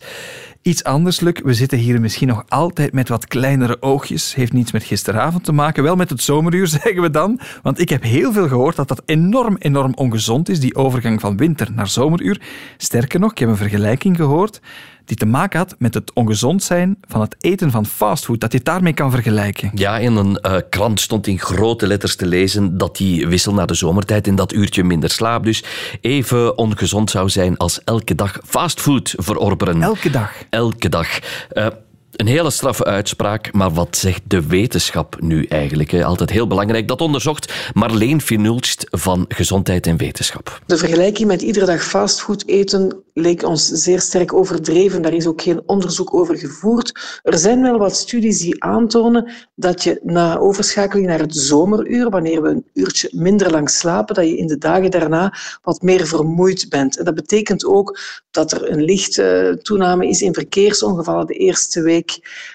Iets 0.64 0.84
anders, 0.84 1.20
Luc. 1.20 1.40
We 1.42 1.54
zitten 1.54 1.78
hier 1.78 2.00
misschien 2.00 2.28
nog 2.28 2.44
altijd 2.48 2.92
met 2.92 3.08
wat 3.08 3.26
kleinere 3.26 3.82
oogjes. 3.82 4.34
Heeft 4.34 4.52
niets 4.52 4.72
met 4.72 4.84
gisteravond 4.84 5.44
te 5.44 5.52
maken. 5.52 5.82
Wel 5.82 5.96
met 5.96 6.10
het 6.10 6.22
zomeruur, 6.22 6.66
zeggen 6.82 7.02
we 7.02 7.10
dan. 7.10 7.40
Want 7.62 7.80
ik 7.80 7.88
heb 7.88 8.02
heel 8.02 8.32
veel 8.32 8.48
gehoord 8.48 8.76
dat 8.76 8.88
dat 8.88 9.02
enorm, 9.04 9.56
enorm 9.58 9.92
ongezond 9.94 10.48
is, 10.48 10.60
die 10.60 10.74
overgang 10.74 11.20
van 11.20 11.36
winter 11.36 11.72
naar 11.72 11.88
zomeruur. 11.88 12.40
Sterker 12.76 13.20
nog, 13.20 13.30
ik 13.30 13.38
heb 13.38 13.48
een 13.48 13.56
vergelijking 13.56 14.16
gehoord 14.16 14.60
die 15.04 15.16
te 15.16 15.26
maken 15.26 15.58
had 15.58 15.74
met 15.78 15.94
het 15.94 16.12
ongezond 16.12 16.62
zijn 16.62 16.98
van 17.08 17.20
het 17.20 17.36
eten 17.40 17.70
van 17.70 17.86
fastfood, 17.86 18.40
dat 18.40 18.52
je 18.52 18.56
het 18.56 18.66
daarmee 18.66 18.92
kan 18.92 19.10
vergelijken. 19.10 19.70
Ja, 19.74 19.98
in 19.98 20.16
een 20.16 20.38
uh, 20.42 20.56
krant 20.70 21.00
stond 21.00 21.26
in 21.26 21.38
grote 21.38 21.86
letters 21.86 22.16
te 22.16 22.26
lezen 22.26 22.78
dat 22.78 22.96
die 22.96 23.28
wissel 23.28 23.54
naar 23.54 23.66
de 23.66 23.74
zomertijd 23.74 24.26
in 24.26 24.36
dat 24.36 24.52
uurtje 24.52 24.84
minder 24.84 25.10
slaap 25.10 25.44
dus 25.44 25.64
even 26.00 26.58
ongezond 26.58 27.10
zou 27.10 27.28
zijn 27.28 27.56
als 27.56 27.84
elke 27.84 28.14
dag 28.14 28.38
fastfood 28.44 29.14
verorberen. 29.16 29.82
Elke 29.82 30.10
dag? 30.10 30.32
Elke 30.50 30.88
dag. 30.88 31.08
Uh, 31.52 31.66
een 32.16 32.26
hele 32.26 32.50
straffe 32.50 32.84
uitspraak, 32.84 33.52
maar 33.52 33.70
wat 33.70 33.96
zegt 33.96 34.22
de 34.26 34.46
wetenschap 34.46 35.16
nu 35.20 35.44
eigenlijk? 35.44 36.02
Altijd 36.02 36.30
heel 36.30 36.46
belangrijk. 36.46 36.88
Dat 36.88 37.00
onderzocht 37.00 37.52
Marleen 37.72 38.20
Finulst 38.20 38.86
van 38.90 39.24
Gezondheid 39.28 39.86
en 39.86 39.96
Wetenschap. 39.96 40.60
De 40.66 40.76
vergelijking 40.76 41.28
met 41.28 41.42
iedere 41.42 41.66
dag 41.66 41.82
fastfood 41.82 42.46
eten 42.46 43.02
leek 43.14 43.42
ons 43.42 43.66
zeer 43.66 44.00
sterk 44.00 44.32
overdreven. 44.32 45.02
Daar 45.02 45.12
is 45.12 45.26
ook 45.26 45.42
geen 45.42 45.62
onderzoek 45.66 46.14
over 46.14 46.36
gevoerd. 46.36 47.20
Er 47.22 47.38
zijn 47.38 47.62
wel 47.62 47.78
wat 47.78 47.96
studies 47.96 48.38
die 48.38 48.64
aantonen 48.64 49.32
dat 49.54 49.82
je 49.82 50.00
na 50.02 50.38
overschakeling 50.38 51.06
naar 51.06 51.18
het 51.18 51.36
zomeruur, 51.36 52.10
wanneer 52.10 52.42
we 52.42 52.48
een 52.48 52.66
uurtje 52.72 53.08
minder 53.12 53.50
lang 53.50 53.70
slapen, 53.70 54.14
dat 54.14 54.24
je 54.24 54.36
in 54.36 54.46
de 54.46 54.58
dagen 54.58 54.90
daarna 54.90 55.34
wat 55.62 55.82
meer 55.82 56.06
vermoeid 56.06 56.66
bent. 56.68 56.98
En 56.98 57.04
dat 57.04 57.14
betekent 57.14 57.64
ook 57.64 57.98
dat 58.30 58.52
er 58.52 58.70
een 58.70 58.82
lichte 58.82 59.58
toename 59.62 60.08
is 60.08 60.22
in 60.22 60.34
verkeersongevallen 60.34 61.26
de 61.26 61.34
eerste 61.34 61.82
week 61.82 62.03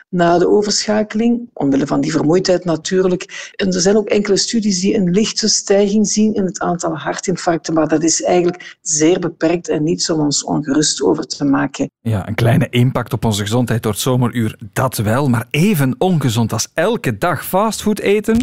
na 0.10 0.38
de 0.38 0.48
overschakeling, 0.48 1.50
omwille 1.54 1.88
van 1.88 2.02
die 2.02 2.12
vermoeidheid 2.12 2.66
natuurlijk. 2.66 3.52
En 3.56 3.68
er 3.68 3.82
zijn 3.82 3.98
ook 3.98 4.08
enkele 4.08 4.38
studies 4.38 4.80
die 4.80 4.96
een 4.96 5.10
lichte 5.12 5.48
stijging 5.48 6.08
zien 6.08 6.34
in 6.34 6.46
het 6.46 6.60
aantal 6.60 6.98
hartinfarcten, 6.98 7.74
maar 7.74 7.88
dat 7.88 8.04
is 8.04 8.24
eigenlijk 8.24 8.78
zeer 8.82 9.20
beperkt 9.20 9.70
en 9.70 9.84
niets 9.84 10.10
om 10.10 10.20
ons 10.20 10.44
ongerust 10.44 11.02
over 11.02 11.28
te 11.28 11.46
maken. 11.46 11.90
Ja, 12.02 12.28
een 12.28 12.36
kleine 12.36 12.68
impact 12.70 13.14
op 13.14 13.26
onze 13.26 13.42
gezondheid 13.42 13.84
door 13.84 13.92
het 13.92 14.02
zomeruur, 14.02 14.58
dat 14.74 14.98
wel, 14.98 15.30
maar 15.30 15.48
even 15.50 15.96
ongezond 15.98 16.54
als 16.54 16.68
elke 16.74 17.18
dag 17.18 17.46
fastfood 17.46 18.00
eten? 18.00 18.38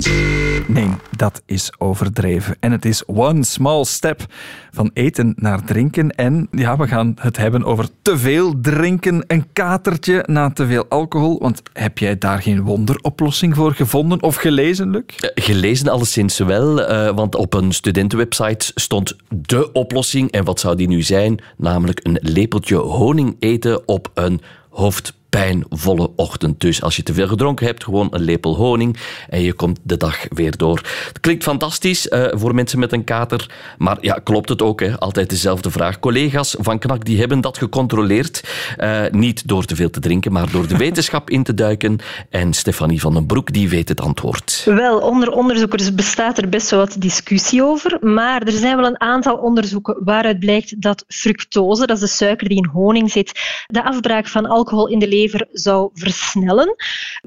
Nee, 0.67 0.91
dat 1.17 1.43
is 1.45 1.73
overdreven. 1.79 2.57
En 2.61 2.73
het 2.73 2.85
is 2.85 3.07
one 3.07 3.45
small 3.45 3.85
step 3.85 4.27
van 4.71 4.91
eten 4.95 5.35
naar 5.37 5.65
drinken. 5.65 6.11
En 6.11 6.49
ja, 6.51 6.77
we 6.77 6.87
gaan 6.87 7.17
het 7.21 7.37
hebben 7.37 7.65
over 7.65 7.89
te 8.03 8.19
veel 8.19 8.61
drinken, 8.61 9.25
een 9.27 9.47
katertje 9.53 10.25
na 10.27 10.51
te 10.51 10.67
veel 10.67 10.87
alcohol. 10.89 11.39
Want 11.39 11.63
heb 11.73 11.99
jij 11.99 12.19
daar 12.19 12.43
geen 12.43 12.63
wonderoplossing 12.63 13.55
voor 13.55 13.73
gevonden 13.73 14.23
of 14.23 14.37
gelezen, 14.37 14.91
Luc? 14.91 15.03
Eh, 15.07 15.45
gelezen 15.45 15.89
alleszins 15.89 16.39
wel, 16.39 16.91
uh, 16.91 17.11
want 17.11 17.35
op 17.35 17.55
een 17.55 17.73
studentenwebsite 17.73 18.71
stond 18.75 19.17
de 19.29 19.73
oplossing. 19.73 20.31
En 20.31 20.45
wat 20.45 20.61
zou 20.61 20.77
die 20.77 20.89
nu 20.89 21.03
zijn? 21.03 21.41
Namelijk 21.57 22.01
een 22.03 22.19
lepeltje 22.23 22.77
honing 22.77 23.37
eten 23.39 23.89
op 23.89 24.11
een 24.15 24.41
hoofd 24.71 25.15
pijnvolle 25.37 26.11
ochtend. 26.17 26.61
Dus 26.61 26.83
als 26.83 26.97
je 26.97 27.03
te 27.03 27.15
veel 27.15 27.29
gedronken 27.29 27.67
hebt, 27.67 27.85
gewoon 27.85 28.09
een 28.11 28.23
lepel 28.23 28.57
honing 28.57 28.97
en 29.29 29.43
je 29.43 29.53
komt 29.53 29.79
de 29.83 29.97
dag 29.97 30.17
weer 30.29 30.57
door. 30.57 30.81
Het 31.07 31.21
klinkt 31.21 31.43
fantastisch 31.43 32.07
uh, 32.07 32.27
voor 32.31 32.55
mensen 32.55 32.79
met 32.79 32.93
een 32.93 33.05
kater, 33.05 33.51
maar 33.79 33.97
ja, 34.01 34.21
klopt 34.25 34.49
het 34.49 34.63
ook? 34.63 34.81
Hè? 34.81 34.99
Altijd 34.99 35.31
dezelfde 35.31 35.71
vraag. 35.71 35.99
Collega's 35.99 36.57
van 36.59 36.79
KNAK 36.79 37.05
die 37.05 37.19
hebben 37.19 37.41
dat 37.41 37.59
gecontroleerd. 37.59 38.43
Uh, 38.79 39.01
niet 39.11 39.49
door 39.49 39.65
te 39.65 39.77
veel 39.77 39.91
te 39.91 40.01
drinken, 40.01 40.33
maar 40.33 40.51
door 40.51 40.67
de 40.67 40.77
wetenschap 40.87 41.31
in 41.31 41.43
te 41.43 41.55
duiken. 41.55 41.99
En 42.31 42.53
Stefanie 42.53 43.01
van 43.01 43.15
den 43.15 43.27
Broek, 43.27 43.53
die 43.53 43.69
weet 43.69 43.89
het 43.89 44.01
antwoord. 44.01 44.63
Wel, 44.65 44.99
onder 44.99 45.31
onderzoekers 45.31 45.95
bestaat 45.95 46.39
er 46.39 46.49
best 46.49 46.71
wel 46.71 46.81
wat 46.81 46.97
discussie 46.99 47.63
over, 47.63 47.99
maar 48.01 48.43
er 48.43 48.53
zijn 48.53 48.77
wel 48.77 48.87
een 48.87 49.01
aantal 49.01 49.37
onderzoeken 49.37 49.97
waaruit 50.05 50.39
blijkt 50.39 50.83
dat 50.83 51.05
fructose, 51.09 51.87
dat 51.87 51.97
is 51.97 52.03
de 52.03 52.17
suiker 52.17 52.49
die 52.49 52.59
in 52.59 52.71
honing 52.73 53.11
zit, 53.11 53.65
de 53.67 53.85
afbraak 53.85 54.27
van 54.27 54.47
alcohol 54.47 54.89
in 54.89 54.99
de 54.99 55.09
lever 55.09 55.25
zou 55.53 55.91
versnellen. 55.95 56.75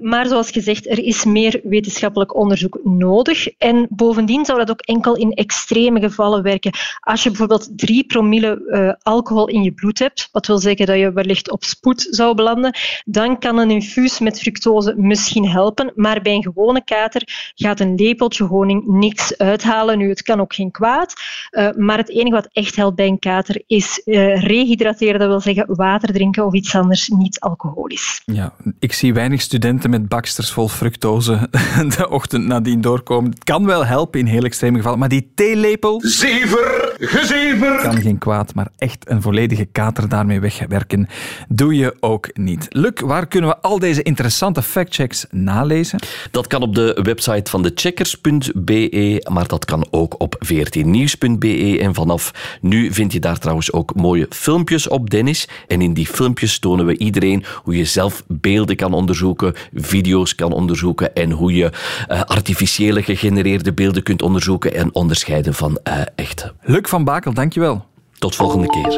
Maar 0.02 0.28
zoals 0.28 0.52
gezegd, 0.52 0.90
er 0.90 1.04
is 1.04 1.26
meer 1.26 1.60
wetenschappelijk 1.64 2.36
onderzoek 2.36 2.80
nodig. 2.84 3.48
En 3.58 3.88
bovendien 3.90 4.46
zou 4.46 4.58
dat 4.58 4.70
ook 4.70 4.82
enkel 4.82 5.16
in 5.16 5.32
extreme 5.32 6.00
gevallen 6.00 6.44
werken. 6.44 6.72
Als 7.00 7.24
je 7.24 7.30
bijvoorbeeld 7.30 7.78
3 7.78 8.06
promille 8.06 8.62
uh, 8.68 8.94
alcohol 9.14 9.48
in 9.48 9.64
je 9.64 9.72
bloed 9.72 10.00
hebt, 10.00 10.30
wat 10.32 10.48
wil 10.48 10.58
zeggen 10.58 10.86
dat 10.86 10.98
je 10.98 11.12
wellicht 11.12 11.52
op 11.52 11.64
spoed 11.64 12.08
zou 12.10 12.36
belanden, 12.36 12.74
dan 13.06 13.40
kan 13.40 13.58
een 13.58 13.72
infuus 13.72 14.20
met 14.20 14.40
fructose 14.40 14.94
misschien 14.98 15.48
helpen. 15.48 15.92
Maar 15.96 16.22
bij 16.22 16.34
een 16.34 16.44
gewone 16.44 16.84
kater 16.84 17.52
gaat 17.56 17.80
een 17.80 17.96
lepeltje 17.96 18.44
honing 18.44 18.88
niks 18.88 19.38
uithalen. 19.38 19.98
Nu, 19.98 20.10
het 20.10 20.22
kan 20.22 20.40
ook 20.40 20.54
geen 20.54 20.72
kwaad. 20.72 21.14
Uh, 21.52 21.70
maar 21.76 21.98
het 21.98 22.10
enige 22.10 22.36
wat 22.36 22.50
echt 22.52 22.76
helpt 22.76 22.96
bij 22.96 23.08
een 23.08 23.20
kater 23.20 23.64
is 23.68 24.02
uh, 24.06 24.42
rehydrateren. 24.42 25.20
Dat 25.20 25.28
wil 25.28 25.40
zeggen 25.40 25.76
water 25.76 26.14
drinken 26.14 26.46
of 26.46 26.54
iets 26.54 26.76
anders, 26.76 27.08
niet 27.08 27.40
alcohol. 27.40 27.79
Ja, 28.26 28.54
ik 28.80 28.94
zie 28.94 29.14
weinig 29.14 29.42
studenten 29.42 29.90
met 29.90 30.08
baksters 30.08 30.52
vol 30.52 30.68
fructose 30.68 31.50
de 31.98 32.10
ochtend 32.10 32.46
nadien 32.46 32.82
doorkomen. 32.82 33.32
Het 33.32 33.44
kan 33.44 33.66
wel 33.66 33.86
helpen 33.86 34.20
in 34.20 34.26
heel 34.26 34.44
extreme 34.44 34.78
gevallen, 34.78 35.00
maar 35.00 35.10
die 35.10 35.32
theelepel... 35.36 36.02
Zever, 36.06 36.96
gezever! 37.00 37.82
Kan 37.82 38.02
geen 38.02 38.18
kwaad, 38.18 38.54
maar 38.54 38.68
echt 38.78 39.10
een 39.10 39.22
volledige 39.22 39.66
kater 39.66 40.10
daarmee 40.10 40.40
wegwerken 40.40 41.08
doe 41.48 41.76
je 41.76 41.96
ook 42.00 42.38
niet. 42.38 42.66
Luc, 42.70 42.92
waar 42.96 43.28
kunnen 43.28 43.50
we 43.50 43.58
al 43.58 43.80
deze 43.80 44.04
interessante 44.04 44.62
factchecks 44.62 45.26
nalezen? 45.30 46.00
Dat 46.32 46.48
kan 46.48 46.62
op 46.62 46.76
de 46.76 47.00
website 47.04 47.52
van 47.52 47.62
de 47.62 47.72
checkers.be, 47.76 49.26
maar 49.32 49.48
dat 49.48 49.66
kan 49.66 49.88
ook 49.92 50.20
op 50.22 50.36
vrt 50.40 50.76
En 50.76 51.94
vanaf 51.94 52.58
nu 52.62 52.94
vind 52.94 53.14
je 53.14 53.20
daar 53.20 53.40
trouwens 53.40 53.72
ook 53.72 53.96
mooie 53.96 54.26
filmpjes 54.30 54.88
op, 54.88 55.10
Dennis. 55.10 55.48
En 55.68 55.82
in 55.82 55.94
die 55.94 56.08
filmpjes 56.08 56.60
tonen 56.60 56.86
we 56.86 56.98
iedereen 56.98 57.44
hoe 57.70 57.78
je 57.78 57.86
zelf 57.86 58.24
beelden 58.28 58.76
kan 58.76 58.94
onderzoeken, 58.94 59.54
video's 59.74 60.36
kan 60.36 60.52
onderzoeken 60.52 61.16
en 61.16 61.32
hoe 61.32 61.54
je 61.54 61.72
uh, 62.10 62.22
artificiële 62.22 63.04
gegenereerde 63.04 63.74
beelden 63.74 64.04
kunt 64.04 64.22
onderzoeken 64.22 64.74
en 64.74 64.96
onderscheiden 64.96 65.54
van 65.54 65.80
uh, 65.88 66.02
echte. 66.16 66.54
Luc 66.62 66.90
van 66.90 67.04
Bakel, 67.04 67.34
dankjewel. 67.34 67.86
Tot 68.18 68.36
volgende 68.36 68.68
keer. 68.68 68.96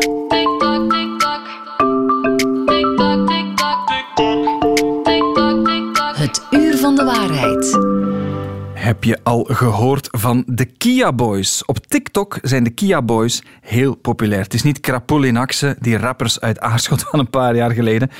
Het 6.15 6.41
uur 6.51 6.77
van 6.77 6.95
de 6.95 7.03
waarheid. 7.03 7.79
Heb 8.73 9.03
je 9.03 9.19
al 9.23 9.47
gehoord 9.49 10.07
van 10.11 10.43
de 10.47 10.65
Kia 10.65 11.13
Boys? 11.13 11.65
Op 11.65 11.80
TikTok 11.91 12.37
zijn 12.41 12.63
de 12.63 12.69
Kia 12.69 13.01
Boys 13.01 13.43
heel 13.61 13.95
populair. 13.95 14.41
Het 14.41 14.53
is 14.53 14.63
niet 14.63 14.79
Krapul 14.79 15.23
in 15.23 15.37
Axe, 15.37 15.75
die 15.79 15.97
rappers 15.97 16.39
uit 16.39 16.59
Aarschot 16.59 17.03
van 17.09 17.19
een 17.19 17.29
paar 17.29 17.55
jaar 17.55 17.71
geleden. 17.71 18.11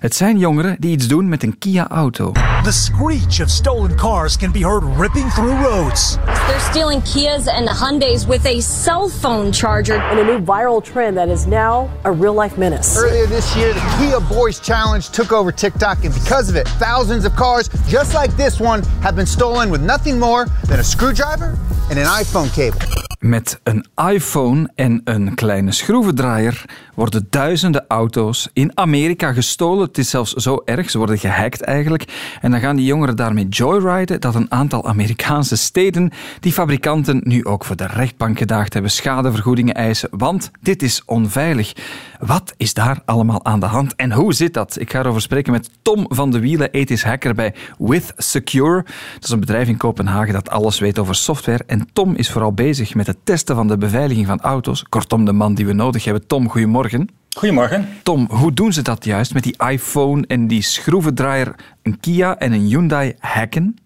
Het 0.00 0.14
zijn 0.14 0.38
jongeren 0.38 0.76
die 0.78 0.90
iets 0.90 1.06
doen 1.06 1.28
met 1.28 1.42
een 1.42 1.58
Kia-auto. 1.58 2.32
The 2.62 2.72
screech 2.72 3.42
of 3.42 3.48
stolen 3.48 3.96
cars 3.96 4.36
can 4.36 4.52
be 4.52 4.58
heard 4.58 4.82
ripping 4.98 5.32
through 5.32 5.62
roads. 5.62 6.16
They're 6.46 6.60
stealing 6.70 7.02
Kias 7.02 7.46
and 7.48 7.68
Hyundais 7.68 8.26
with 8.26 8.46
a 8.46 8.60
cell 8.60 9.08
phone 9.08 9.52
charger. 9.52 10.00
And 10.00 10.18
a 10.18 10.24
new 10.24 10.44
viral 10.44 10.92
trend 10.92 11.16
that 11.16 11.28
is 11.28 11.44
now 11.46 11.88
a 12.04 12.10
real-life 12.10 12.58
menace. 12.58 12.96
Earlier 12.96 13.26
this 13.26 13.54
year, 13.56 13.74
the 13.74 13.80
Kia 13.98 14.20
Boys 14.20 14.60
Challenge 14.60 15.08
took 15.10 15.32
over 15.32 15.52
TikTok, 15.52 16.04
and 16.04 16.14
because 16.14 16.50
of 16.50 16.56
it, 16.56 16.68
thousands 16.78 17.24
of 17.24 17.32
cars, 17.36 17.68
just 17.88 18.14
like 18.14 18.36
this 18.36 18.58
one, 18.58 18.82
have 19.00 19.14
been 19.14 19.26
stolen 19.26 19.70
with 19.70 19.82
nothing 19.82 20.18
more 20.18 20.46
than 20.68 20.78
a 20.80 20.84
screwdriver 20.84 21.58
and 21.90 21.98
an 21.98 22.06
iPhone 22.06 22.50
cable. 22.54 22.80
Met 23.18 23.60
een 23.62 23.84
iPhone 24.10 24.70
en 24.74 25.00
een 25.04 25.34
kleine 25.34 25.72
schroevendraaier 25.72 26.64
worden 26.98 27.26
duizenden 27.30 27.84
auto's 27.88 28.48
in 28.52 28.70
Amerika 28.74 29.32
gestolen. 29.32 29.86
Het 29.86 29.98
is 29.98 30.10
zelfs 30.10 30.32
zo 30.32 30.62
erg, 30.64 30.90
ze 30.90 30.98
worden 30.98 31.18
gehackt 31.18 31.60
eigenlijk. 31.60 32.04
En 32.40 32.50
dan 32.50 32.60
gaan 32.60 32.76
die 32.76 32.84
jongeren 32.84 33.16
daarmee 33.16 33.48
joyriden 33.48 34.20
dat 34.20 34.34
een 34.34 34.50
aantal 34.50 34.86
Amerikaanse 34.86 35.56
steden 35.56 36.10
die 36.40 36.52
fabrikanten 36.52 37.20
nu 37.24 37.44
ook 37.44 37.64
voor 37.64 37.76
de 37.76 37.86
rechtbank 37.86 38.38
gedaagd 38.38 38.72
hebben, 38.72 38.90
schadevergoedingen 38.90 39.74
eisen, 39.74 40.08
want 40.12 40.50
dit 40.60 40.82
is 40.82 41.02
onveilig. 41.04 41.72
Wat 42.18 42.54
is 42.56 42.74
daar 42.74 43.00
allemaal 43.04 43.44
aan 43.44 43.60
de 43.60 43.66
hand 43.66 43.94
en 43.94 44.12
hoe 44.12 44.34
zit 44.34 44.54
dat? 44.54 44.80
Ik 44.80 44.90
ga 44.90 44.98
erover 44.98 45.22
spreken 45.22 45.52
met 45.52 45.70
Tom 45.82 46.06
van 46.08 46.30
de 46.30 46.40
Wielen, 46.40 46.70
ethisch 46.70 47.04
hacker 47.04 47.34
bij 47.34 47.54
With 47.78 48.12
Secure. 48.16 48.82
Dat 49.14 49.24
is 49.24 49.30
een 49.30 49.40
bedrijf 49.40 49.68
in 49.68 49.76
Kopenhagen 49.76 50.32
dat 50.32 50.50
alles 50.50 50.78
weet 50.78 50.98
over 50.98 51.14
software. 51.14 51.64
En 51.66 51.88
Tom 51.92 52.14
is 52.14 52.30
vooral 52.30 52.52
bezig 52.52 52.94
met 52.94 53.06
het 53.06 53.18
testen 53.24 53.54
van 53.54 53.68
de 53.68 53.78
beveiliging 53.78 54.26
van 54.26 54.40
auto's. 54.40 54.82
Kortom, 54.88 55.24
de 55.24 55.32
man 55.32 55.54
die 55.54 55.66
we 55.66 55.72
nodig 55.72 56.04
hebben. 56.04 56.26
Tom, 56.26 56.48
goedemorgen. 56.48 56.87
Goedemorgen. 57.36 57.88
Tom, 58.02 58.26
hoe 58.30 58.52
doen 58.52 58.72
ze 58.72 58.82
dat 58.82 59.04
juist 59.04 59.34
met 59.34 59.42
die 59.42 59.56
iPhone 59.70 60.24
en 60.26 60.46
die 60.46 60.62
schroevendraaier, 60.62 61.54
een 61.82 62.00
Kia 62.00 62.38
en 62.38 62.52
een 62.52 62.66
Hyundai 62.66 63.14
hacken? 63.18 63.76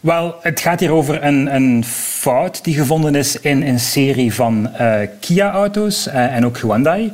Wel, 0.00 0.34
het 0.40 0.60
gaat 0.60 0.80
hier 0.80 0.90
over 0.90 1.24
een, 1.24 1.54
een 1.54 1.84
fout 1.84 2.64
die 2.64 2.74
gevonden 2.74 3.14
is 3.14 3.40
in 3.40 3.62
een 3.62 3.80
serie 3.80 4.34
van 4.34 4.70
uh, 4.80 4.98
Kia-auto's 5.20 6.06
uh, 6.06 6.36
en 6.36 6.46
ook 6.46 6.58
Hyundai 6.58 7.12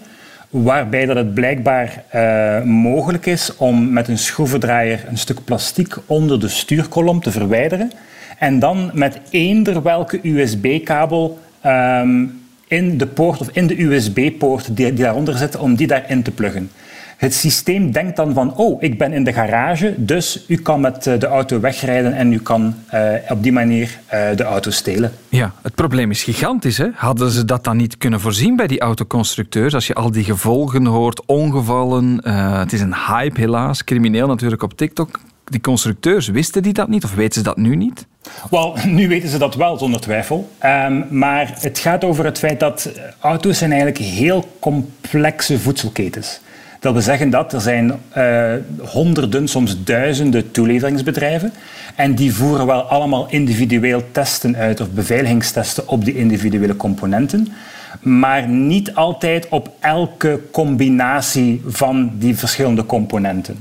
waarbij 0.50 1.06
dat 1.06 1.16
het 1.16 1.34
blijkbaar 1.34 2.04
uh, 2.14 2.62
mogelijk 2.62 3.26
is 3.26 3.56
om 3.56 3.92
met 3.92 4.08
een 4.08 4.18
schroevendraaier 4.18 5.04
een 5.08 5.18
stuk 5.18 5.44
plastiek 5.44 5.94
onder 6.06 6.40
de 6.40 6.48
stuurkolom 6.48 7.20
te 7.20 7.30
verwijderen 7.30 7.92
en 8.38 8.58
dan 8.58 8.90
met 8.92 9.20
eender 9.30 9.82
welke 9.82 10.20
USB-kabel 10.22 11.38
um, 11.66 12.45
in 12.66 12.98
de 12.98 13.06
poort 13.06 13.40
of 13.40 13.48
in 13.52 13.66
de 13.66 13.82
USB-poort 13.82 14.76
die, 14.76 14.92
die 14.92 15.04
daaronder 15.04 15.36
zit, 15.36 15.56
om 15.56 15.74
die 15.74 15.86
daarin 15.86 16.22
te 16.22 16.30
pluggen. 16.30 16.70
Het 17.16 17.34
systeem 17.34 17.92
denkt 17.92 18.16
dan 18.16 18.34
van, 18.34 18.56
oh, 18.56 18.82
ik 18.82 18.98
ben 18.98 19.12
in 19.12 19.24
de 19.24 19.32
garage, 19.32 19.94
dus 19.96 20.44
u 20.48 20.56
kan 20.56 20.80
met 20.80 21.06
eh, 21.06 21.18
de 21.18 21.26
auto 21.26 21.60
wegrijden 21.60 22.12
en 22.12 22.32
u 22.32 22.38
kan 22.38 22.74
uh, 22.94 23.00
op 23.28 23.42
die 23.42 23.52
manier 23.52 23.98
uh, 24.14 24.36
de 24.36 24.42
auto 24.42 24.70
stelen. 24.70 25.12
Ja, 25.28 25.52
het 25.62 25.74
probleem 25.74 26.10
is 26.10 26.22
gigantisch. 26.22 26.78
Hè? 26.78 26.86
Hadden 26.94 27.30
ze 27.30 27.44
dat 27.44 27.64
dan 27.64 27.76
niet 27.76 27.98
kunnen 27.98 28.20
voorzien 28.20 28.56
bij 28.56 28.66
die 28.66 28.80
autoconstructeurs? 28.80 29.74
Als 29.74 29.86
je 29.86 29.94
al 29.94 30.10
die 30.10 30.24
gevolgen 30.24 30.86
hoort, 30.86 31.26
ongevallen, 31.26 32.28
het 32.58 32.72
is 32.72 32.80
een 32.80 32.94
hype 32.94 33.40
helaas, 33.40 33.84
crimineel 33.84 34.26
natuurlijk 34.26 34.62
op 34.62 34.76
TikTok. 34.76 35.20
Die 35.50 35.60
constructeurs, 35.60 36.28
wisten 36.28 36.62
die 36.62 36.72
dat 36.72 36.88
niet 36.88 37.04
of 37.04 37.14
weten 37.14 37.34
ze 37.34 37.42
dat 37.42 37.56
nu 37.56 37.76
niet? 37.76 38.06
Wel, 38.50 38.76
nu 38.86 39.08
weten 39.08 39.28
ze 39.28 39.38
dat 39.38 39.54
wel, 39.54 39.78
zonder 39.78 40.00
twijfel. 40.00 40.50
Um, 40.64 41.06
maar 41.10 41.54
het 41.58 41.78
gaat 41.78 42.04
over 42.04 42.24
het 42.24 42.38
feit 42.38 42.60
dat 42.60 42.90
auto's 43.20 43.58
zijn 43.58 43.72
eigenlijk 43.72 44.00
heel 44.00 44.56
complexe 44.58 45.58
voedselketens. 45.58 46.40
Dat 46.80 46.92
wil 46.92 47.02
zeggen 47.02 47.30
dat 47.30 47.52
er 47.52 47.60
zijn 47.60 47.92
uh, 48.16 48.52
honderden, 48.78 49.48
soms 49.48 49.84
duizenden 49.84 50.50
toeleveringsbedrijven. 50.50 51.52
En 51.94 52.14
die 52.14 52.34
voeren 52.34 52.66
wel 52.66 52.80
allemaal 52.80 53.26
individueel 53.30 54.02
testen 54.12 54.56
uit 54.56 54.80
of 54.80 54.90
beveiligingstesten 54.90 55.88
op 55.88 56.04
die 56.04 56.16
individuele 56.16 56.76
componenten. 56.76 57.52
Maar 58.00 58.48
niet 58.48 58.94
altijd 58.94 59.48
op 59.48 59.70
elke 59.80 60.40
combinatie 60.52 61.62
van 61.66 62.10
die 62.14 62.36
verschillende 62.36 62.86
componenten. 62.86 63.60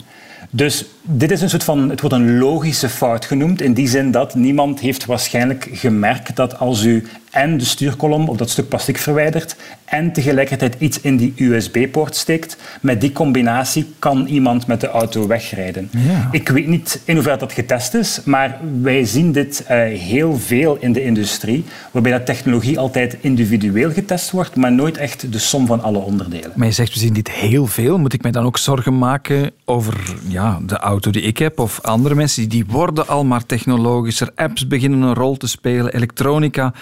Dus 0.55 0.85
dit 1.01 1.31
is 1.31 1.41
een 1.41 1.49
soort 1.49 1.63
van, 1.63 1.89
het 1.89 2.01
wordt 2.01 2.15
een 2.15 2.37
logische 2.37 2.89
fout 2.89 3.25
genoemd, 3.25 3.61
in 3.61 3.73
die 3.73 3.87
zin 3.87 4.11
dat 4.11 4.35
niemand 4.35 4.79
heeft 4.79 5.05
waarschijnlijk 5.05 5.69
gemerkt 5.71 6.35
dat 6.35 6.59
als 6.59 6.83
u 6.83 7.07
en 7.35 7.57
de 7.57 7.65
stuurkolom 7.65 8.29
of 8.29 8.37
dat 8.37 8.49
stuk 8.49 8.67
plastic 8.67 8.97
verwijdert 8.97 9.55
en 9.85 10.13
tegelijkertijd 10.13 10.75
iets 10.79 11.01
in 11.01 11.17
die 11.17 11.33
USB-poort 11.37 12.15
steekt, 12.15 12.57
met 12.81 13.01
die 13.01 13.11
combinatie 13.11 13.93
kan 13.99 14.25
iemand 14.25 14.67
met 14.67 14.81
de 14.81 14.87
auto 14.87 15.27
wegrijden. 15.27 15.89
Ja. 15.91 16.27
Ik 16.31 16.49
weet 16.49 16.67
niet 16.67 17.01
in 17.05 17.13
hoeverre 17.13 17.37
dat 17.37 17.53
getest 17.53 17.93
is, 17.93 18.21
maar 18.25 18.59
wij 18.81 19.05
zien 19.05 19.31
dit 19.31 19.61
uh, 19.63 19.67
heel 19.99 20.37
veel 20.37 20.77
in 20.79 20.93
de 20.93 21.03
industrie, 21.03 21.63
waarbij 21.91 22.11
dat 22.11 22.25
technologie 22.25 22.79
altijd 22.79 23.17
individueel 23.21 23.91
getest 23.91 24.31
wordt, 24.31 24.55
maar 24.55 24.71
nooit 24.71 24.97
echt 24.97 25.31
de 25.31 25.39
som 25.39 25.65
van 25.65 25.81
alle 25.81 25.99
onderdelen. 25.99 26.51
Maar 26.55 26.67
je 26.67 26.73
zegt, 26.73 26.93
we 26.93 26.99
zien 26.99 27.13
dit 27.13 27.31
heel 27.31 27.67
veel. 27.67 27.97
Moet 27.97 28.13
ik 28.13 28.21
mij 28.21 28.31
dan 28.31 28.45
ook 28.45 28.57
zorgen 28.57 28.97
maken 28.97 29.51
over 29.65 30.15
ja, 30.27 30.59
de 30.65 30.77
auto 30.77 31.11
die 31.11 31.21
ik 31.21 31.37
heb 31.37 31.59
of 31.59 31.81
andere 31.81 32.15
mensen? 32.15 32.49
Die 32.49 32.65
worden 32.67 33.07
al 33.07 33.25
maar 33.25 33.45
technologischer. 33.45 34.31
Apps 34.35 34.67
beginnen 34.67 35.01
een 35.01 35.13
rol 35.13 35.37
te 35.37 35.47
spelen, 35.47 35.93
elektronica. 35.93 36.73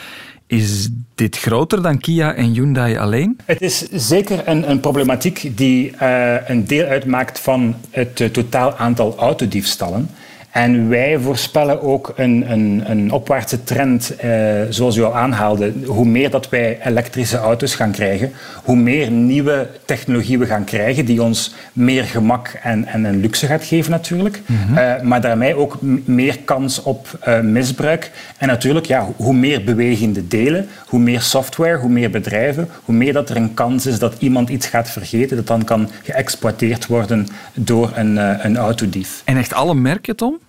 Is 0.53 0.89
dit 1.15 1.37
groter 1.37 1.81
dan 1.81 1.97
Kia 1.97 2.33
en 2.33 2.53
Hyundai 2.53 2.97
alleen? 2.97 3.39
Het 3.45 3.61
is 3.61 3.89
zeker 3.91 4.47
een, 4.47 4.69
een 4.69 4.79
problematiek 4.79 5.51
die 5.57 5.91
uh, 6.01 6.35
een 6.47 6.65
deel 6.65 6.85
uitmaakt 6.85 7.39
van 7.39 7.75
het 7.89 8.19
uh, 8.19 8.27
totaal 8.27 8.75
aantal 8.75 9.15
autodiefstallen. 9.17 10.09
En 10.53 10.89
wij 10.89 11.19
voorspellen 11.19 11.81
ook 11.81 12.13
een, 12.15 12.51
een, 12.51 12.83
een 12.85 13.11
opwaartse 13.11 13.63
trend, 13.63 14.15
eh, 14.15 14.31
zoals 14.69 14.95
u 14.95 15.03
al 15.03 15.15
aanhaalde. 15.15 15.73
Hoe 15.85 16.05
meer 16.05 16.29
dat 16.29 16.49
wij 16.49 16.79
elektrische 16.83 17.37
auto's 17.37 17.75
gaan 17.75 17.91
krijgen, 17.91 18.31
hoe 18.63 18.75
meer 18.75 19.11
nieuwe 19.11 19.67
technologie 19.85 20.39
we 20.39 20.45
gaan 20.45 20.63
krijgen, 20.63 21.05
die 21.05 21.23
ons 21.23 21.55
meer 21.73 22.03
gemak 22.03 22.47
en, 22.47 22.85
en 22.85 23.03
een 23.03 23.19
luxe 23.19 23.45
gaat 23.45 23.63
geven 23.63 23.91
natuurlijk. 23.91 24.41
Mm 24.45 24.57
-hmm. 24.57 24.77
uh, 24.77 25.01
maar 25.01 25.21
daarmee 25.21 25.55
ook 25.55 25.77
meer 26.05 26.39
kans 26.39 26.83
op 26.83 27.19
uh, 27.27 27.39
misbruik. 27.39 28.11
En 28.37 28.47
natuurlijk, 28.47 28.85
ja, 28.85 29.07
hoe 29.15 29.33
meer 29.33 29.63
bewegende 29.63 30.27
delen, 30.27 30.67
hoe 30.87 30.99
meer 30.99 31.21
software, 31.21 31.77
hoe 31.77 31.89
meer 31.89 32.09
bedrijven, 32.09 32.69
hoe 32.83 32.95
meer 32.95 33.13
dat 33.13 33.29
er 33.29 33.35
een 33.35 33.53
kans 33.53 33.85
is 33.85 33.99
dat 33.99 34.15
iemand 34.19 34.49
iets 34.49 34.67
gaat 34.67 34.89
vergeten, 34.89 35.37
dat 35.37 35.47
dan 35.47 35.63
kan 35.63 35.89
geëxploiteerd 36.03 36.87
worden 36.87 37.27
door 37.53 37.91
een, 37.95 38.45
een 38.45 38.57
autodief. 38.57 39.21
En 39.25 39.37
echt 39.37 39.53
alle 39.53 39.75
merken, 39.75 40.15
Tom? 40.15 40.39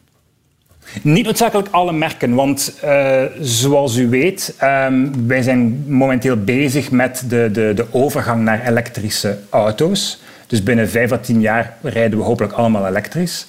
Niet 1.02 1.24
noodzakelijk 1.24 1.68
alle 1.70 1.92
merken, 1.92 2.34
want 2.34 2.74
uh, 2.84 3.22
zoals 3.40 3.96
u 3.96 4.08
weet, 4.08 4.54
um, 4.62 5.26
wij 5.26 5.42
zijn 5.42 5.84
momenteel 5.88 6.36
bezig 6.36 6.90
met 6.90 7.24
de, 7.28 7.48
de, 7.52 7.72
de 7.74 7.86
overgang 7.90 8.42
naar 8.42 8.66
elektrische 8.66 9.38
auto's. 9.50 10.22
Dus 10.46 10.62
binnen 10.62 10.88
vijf 10.88 11.12
à 11.12 11.18
tien 11.18 11.40
jaar 11.40 11.76
rijden 11.82 12.18
we 12.18 12.24
hopelijk 12.24 12.52
allemaal 12.52 12.86
elektrisch. 12.86 13.46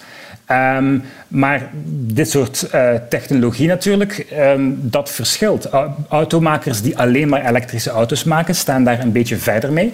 Um, 0.51 1.03
maar 1.27 1.69
dit 1.87 2.29
soort 2.29 2.69
uh, 2.75 2.89
technologie 3.09 3.67
natuurlijk, 3.67 4.25
um, 4.39 4.79
dat 4.81 5.11
verschilt. 5.11 5.69
Automakers 6.09 6.81
die 6.81 6.97
alleen 6.97 7.29
maar 7.29 7.45
elektrische 7.45 7.89
auto's 7.89 8.23
maken, 8.23 8.55
staan 8.55 8.83
daar 8.83 8.99
een 8.99 9.11
beetje 9.11 9.37
verder 9.37 9.71
mee. 9.71 9.93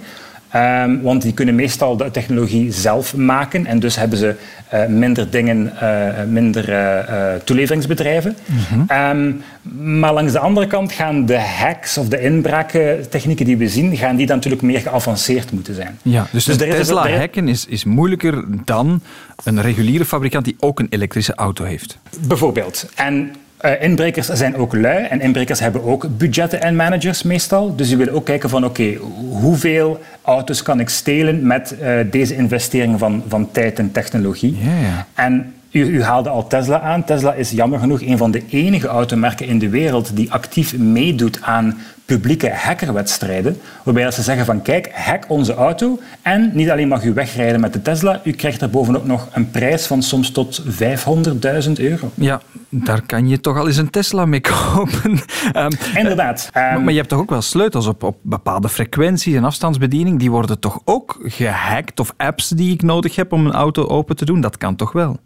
Um, 0.56 1.02
want 1.02 1.22
die 1.22 1.34
kunnen 1.34 1.56
meestal 1.56 1.98
de 1.98 2.12
technologie 2.12 2.72
zelf 2.72 3.16
maken 3.16 3.66
en 3.66 3.80
dus 3.80 3.96
hebben 3.96 4.18
ze 4.18 4.36
uh, 4.74 4.86
minder 4.86 5.30
dingen, 5.30 5.74
uh, 5.84 6.24
minder 6.28 6.70
uh, 6.70 7.34
toeleveringsbedrijven. 7.44 8.36
Mm 8.46 8.58
-hmm. 8.58 9.08
um, 9.16 9.44
maar 9.98 10.14
langs 10.14 10.32
de 10.32 10.40
andere 10.40 10.68
kant 10.68 10.92
gaan 10.92 11.26
de 11.26 11.40
hacks 11.40 11.98
of 11.98 12.08
de 12.08 12.22
inbraaktechnieken 12.22 13.46
die 13.46 13.58
we 13.58 13.68
zien, 13.68 13.98
gaan 13.98 14.16
die 14.16 14.26
dan 14.26 14.36
natuurlijk 14.36 14.62
meer 14.62 14.80
geavanceerd 14.80 15.52
moeten 15.52 15.76
zijn. 15.76 16.00
Ja, 16.02 16.28
dus, 16.32 16.46
dus 16.46 16.58
Tesla 16.58 17.06
is, 17.06 17.18
hacken 17.18 17.48
is, 17.48 17.66
is 17.66 17.84
moeilijker 17.84 18.44
dan 18.66 19.02
een 19.44 19.62
reguliere 19.62 20.06
fabrikant 20.06 20.46
die 20.46 20.56
ook 20.60 20.80
een 20.80 20.88
elektrische 20.90 21.36
auto 21.36 21.64
heeft. 21.64 21.98
Bijvoorbeeld. 22.28 22.90
En 22.96 23.32
Uh, 23.66 23.82
inbrekers 23.82 24.28
zijn 24.28 24.56
ook 24.56 24.76
lui 24.76 25.06
en 25.06 25.22
inbrekers 25.22 25.60
hebben 25.60 25.84
ook 25.84 26.18
budgetten 26.18 26.62
en 26.62 26.76
managers 26.76 27.24
meestal. 27.24 27.76
Dus 27.76 27.88
die 27.88 27.98
willen 27.98 28.14
ook 28.14 28.26
kijken 28.26 28.50
van 28.50 28.66
oké, 28.66 28.82
okay, 28.82 29.00
hoeveel 29.30 30.00
auto's 30.22 30.62
kan 30.62 30.80
ik 30.80 30.90
stelen 30.90 31.48
met 31.48 31.76
uh, 31.82 32.00
deze 32.12 32.36
investering 32.36 33.00
van, 33.00 33.24
van 33.28 33.52
tijd 33.52 33.80
en 33.80 33.92
technologie. 33.92 34.58
Yeah. 34.58 35.00
En 35.14 35.54
u, 35.72 35.86
u, 35.86 36.04
haalde 36.04 36.30
al 36.30 36.48
Tesla 36.48 36.80
aan. 36.80 37.04
Tesla 37.04 37.34
is 37.34 37.52
jammer 37.52 37.80
genoeg 37.80 38.02
een 38.02 38.18
van 38.18 38.32
de 38.32 38.44
enige 38.50 38.88
automerken 38.88 39.48
in 39.48 39.60
de 39.60 39.70
wereld 39.70 40.16
die 40.16 40.32
actief 40.32 40.78
meedoet 40.78 41.42
aan 41.42 41.78
publieke 42.12 42.50
hackerwedstrijden, 42.54 43.58
waarbij 43.84 44.04
dat 44.04 44.14
ze 44.14 44.22
zeggen 44.22 44.46
van 44.46 44.62
kijk, 44.62 44.92
hack 44.94 45.26
onze 45.28 45.54
auto 45.54 46.00
en 46.22 46.52
niet 46.54 46.70
alleen 46.70 46.88
mag 46.88 47.04
u 47.04 47.14
wegrijden 47.14 47.60
met 47.60 47.74
de 47.74 47.82
Tesla, 47.82 48.22
u 48.24 48.32
krijgt 48.32 48.62
er 48.62 48.70
bovenop 48.70 49.06
nog 49.06 49.28
een 49.32 49.52
prijs 49.52 49.86
van 49.86 50.04
soms 50.04 50.32
tot 50.32 50.62
500.000 50.62 51.72
euro. 51.74 52.12
Ja, 52.14 52.42
daar 52.70 53.02
kan 53.06 53.28
je 53.28 53.40
toch 53.40 53.58
al 53.58 53.68
eens 53.68 53.78
een 53.78 53.90
Tesla 53.90 54.26
mee 54.26 54.42
kopen. 54.74 55.20
um, 55.56 55.72
Inderdaad. 55.96 56.50
Um, 56.54 56.62
maar, 56.62 56.82
maar 56.82 56.92
je 56.92 56.98
hebt 56.98 57.10
toch 57.10 57.20
ook 57.20 57.30
wel 57.30 57.42
sleutels 57.42 57.88
op, 57.88 58.04
op 58.04 58.18
bepaalde 58.22 58.70
frequenties 58.70 59.36
en 59.36 59.44
afstandsbediening, 59.44 60.20
die 60.20 60.32
worden 60.32 60.60
toch 60.60 60.80
ook 60.86 61.20
gehackt 61.24 62.00
of 62.00 62.14
apps 62.18 62.50
die 62.50 62.74
ik 62.74 62.82
nodig 62.82 63.16
heb 63.16 63.32
om 63.32 63.46
een 63.46 63.54
auto 63.54 63.88
open 63.88 64.16
te 64.16 64.26
doen, 64.26 64.42
dat 64.42 64.58
kan 64.58 64.76
toch 64.76 64.92
wel? 64.92 65.20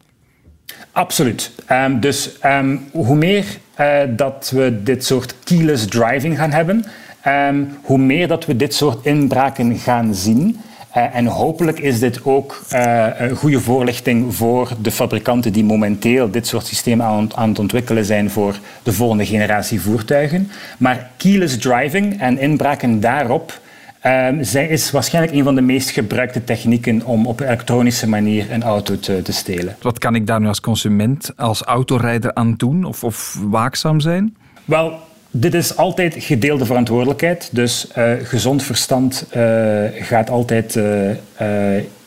Absoluut. 0.92 1.52
Um, 1.72 2.00
dus 2.00 2.32
um, 2.44 2.86
hoe 2.92 3.16
meer 3.16 3.46
uh, 3.80 3.98
dat 4.10 4.52
we 4.56 4.84
dit 4.84 5.06
soort 5.06 5.36
keyless 5.44 5.86
driving 5.86 6.38
gaan 6.38 6.52
hebben, 6.52 6.86
um, 7.28 7.78
hoe 7.82 7.98
meer 7.98 8.28
dat 8.28 8.46
we 8.46 8.56
dit 8.56 8.74
soort 8.74 9.06
inbraken 9.06 9.78
gaan 9.78 10.16
zien. 10.16 10.60
Uh, 10.98 11.16
en 11.16 11.26
hopelijk 11.26 11.80
is 11.80 12.00
dit 12.00 12.26
ook 12.26 12.62
uh, 12.74 13.08
een 13.18 13.36
goede 13.36 13.60
voorlichting 13.60 14.36
voor 14.36 14.72
de 14.82 14.92
fabrikanten 14.92 15.54
die 15.54 15.64
momenteel 15.64 16.32
dit 16.32 16.48
soort 16.48 16.66
systemen 16.66 17.06
aan, 17.06 17.36
aan 17.36 17.50
het 17.50 17.60
ontwikkelen 17.60 18.06
zijn 18.06 18.30
voor 18.30 18.60
de 18.84 18.94
volgende 18.94 19.26
generatie 19.26 19.82
voertuigen. 19.82 20.52
Maar 20.78 21.10
keyless 21.18 21.58
driving 21.58 22.20
en 22.20 22.40
inbraken 22.40 23.00
daarop 23.00 23.60
Ehm, 24.06 24.44
zij 24.44 24.68
is 24.68 24.92
waarschijnlijk 24.92 25.36
een 25.36 25.44
van 25.44 25.56
de 25.56 25.62
meest 25.62 25.90
gebruikte 25.90 26.44
technieken 26.44 27.06
om 27.06 27.28
op 27.28 27.40
elektronische 27.40 28.08
manier 28.08 28.52
een 28.52 28.64
auto 28.64 29.00
te, 29.00 29.22
te 29.22 29.32
stelen. 29.32 29.76
Wat 29.82 30.00
kan 30.00 30.16
ik 30.16 30.28
daar 30.28 30.40
nu 30.40 30.48
als 30.48 30.62
consument, 30.62 31.32
als 31.36 31.62
autorijder 31.62 32.34
aan 32.34 32.54
doen 32.58 32.84
of, 32.84 33.04
of 33.04 33.40
waakzaam 33.50 34.00
zijn? 34.00 34.36
Wel, 34.66 35.00
dit 35.32 35.54
is 35.54 35.78
altijd 35.78 36.16
gedeelde 36.18 36.66
verantwoordelijkheid. 36.66 37.50
Dus 37.52 37.88
uh, 37.98 38.12
gezond 38.24 38.64
verstand 38.64 39.28
uh, 39.36 39.84
gaat 39.94 40.30
altijd 40.30 40.76
uh, 40.76 41.12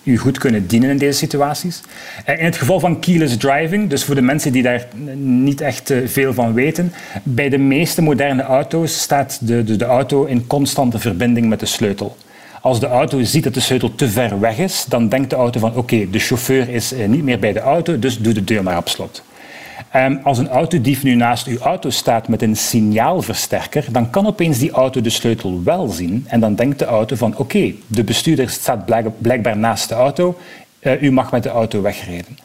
u 0.08 0.18
goed 0.18 0.38
kunnen 0.38 0.66
dienen 0.66 0.90
in 0.90 0.98
deze 0.98 1.18
situaties. 1.18 1.80
In 2.26 2.44
het 2.44 2.56
geval 2.56 2.80
van 2.80 3.00
keyless 3.00 3.36
driving, 3.36 3.90
dus 3.90 4.04
voor 4.04 4.14
de 4.14 4.22
mensen 4.22 4.52
die 4.52 4.62
daar 4.62 4.86
niet 5.16 5.60
echt 5.60 5.92
veel 6.04 6.34
van 6.34 6.52
weten, 6.52 6.92
bij 7.22 7.48
de 7.48 7.58
meeste 7.58 8.02
moderne 8.02 8.42
auto's 8.42 9.00
staat 9.00 9.38
de, 9.40 9.64
de, 9.64 9.76
de 9.76 9.84
auto 9.84 10.24
in 10.24 10.46
constante 10.46 10.98
verbinding 10.98 11.48
met 11.48 11.60
de 11.60 11.66
sleutel. 11.66 12.16
Als 12.60 12.80
de 12.80 12.86
auto 12.86 13.22
ziet 13.22 13.44
dat 13.44 13.54
de 13.54 13.60
sleutel 13.60 13.94
te 13.94 14.08
ver 14.08 14.40
weg 14.40 14.58
is, 14.58 14.84
dan 14.88 15.08
denkt 15.08 15.30
de 15.30 15.36
auto 15.36 15.60
van 15.60 15.74
oké, 15.74 16.10
de 16.10 16.18
chauffeur 16.18 16.68
is 16.68 16.92
niet 17.06 17.22
meer 17.22 17.38
bij 17.38 17.52
de 17.52 17.60
auto, 17.60 17.98
dus 17.98 18.18
doe 18.18 18.32
de 18.32 18.44
deur 18.44 18.62
maar 18.62 18.76
op 18.76 18.88
slot. 18.88 19.22
Um, 19.96 20.20
als 20.22 20.38
een 20.38 20.48
autodief 20.48 21.02
nu 21.02 21.14
naast 21.14 21.46
uw 21.46 21.58
auto 21.58 21.90
staat 21.90 22.28
met 22.28 22.42
een 22.42 22.56
signaalversterker, 22.56 23.84
dan 23.90 24.10
kan 24.10 24.26
opeens 24.26 24.58
die 24.58 24.70
auto 24.70 25.00
de 25.00 25.10
sleutel 25.10 25.62
wel 25.64 25.88
zien. 25.88 26.24
En 26.26 26.40
dan 26.40 26.54
denkt 26.54 26.78
de 26.78 26.84
auto 26.84 27.16
van 27.16 27.36
oké, 27.36 27.72
de 27.86 28.04
bestuurder 28.04 28.48
staat 28.48 28.84
blijkbaar 29.18 29.56
naast 29.56 29.88
de 29.88 29.94
auto, 29.94 30.38
uh, 30.80 31.02
u 31.02 31.12
mag 31.12 31.30
met 31.30 31.42
de 31.42 31.48
auto 31.48 31.82
wegrijden. 31.82 32.38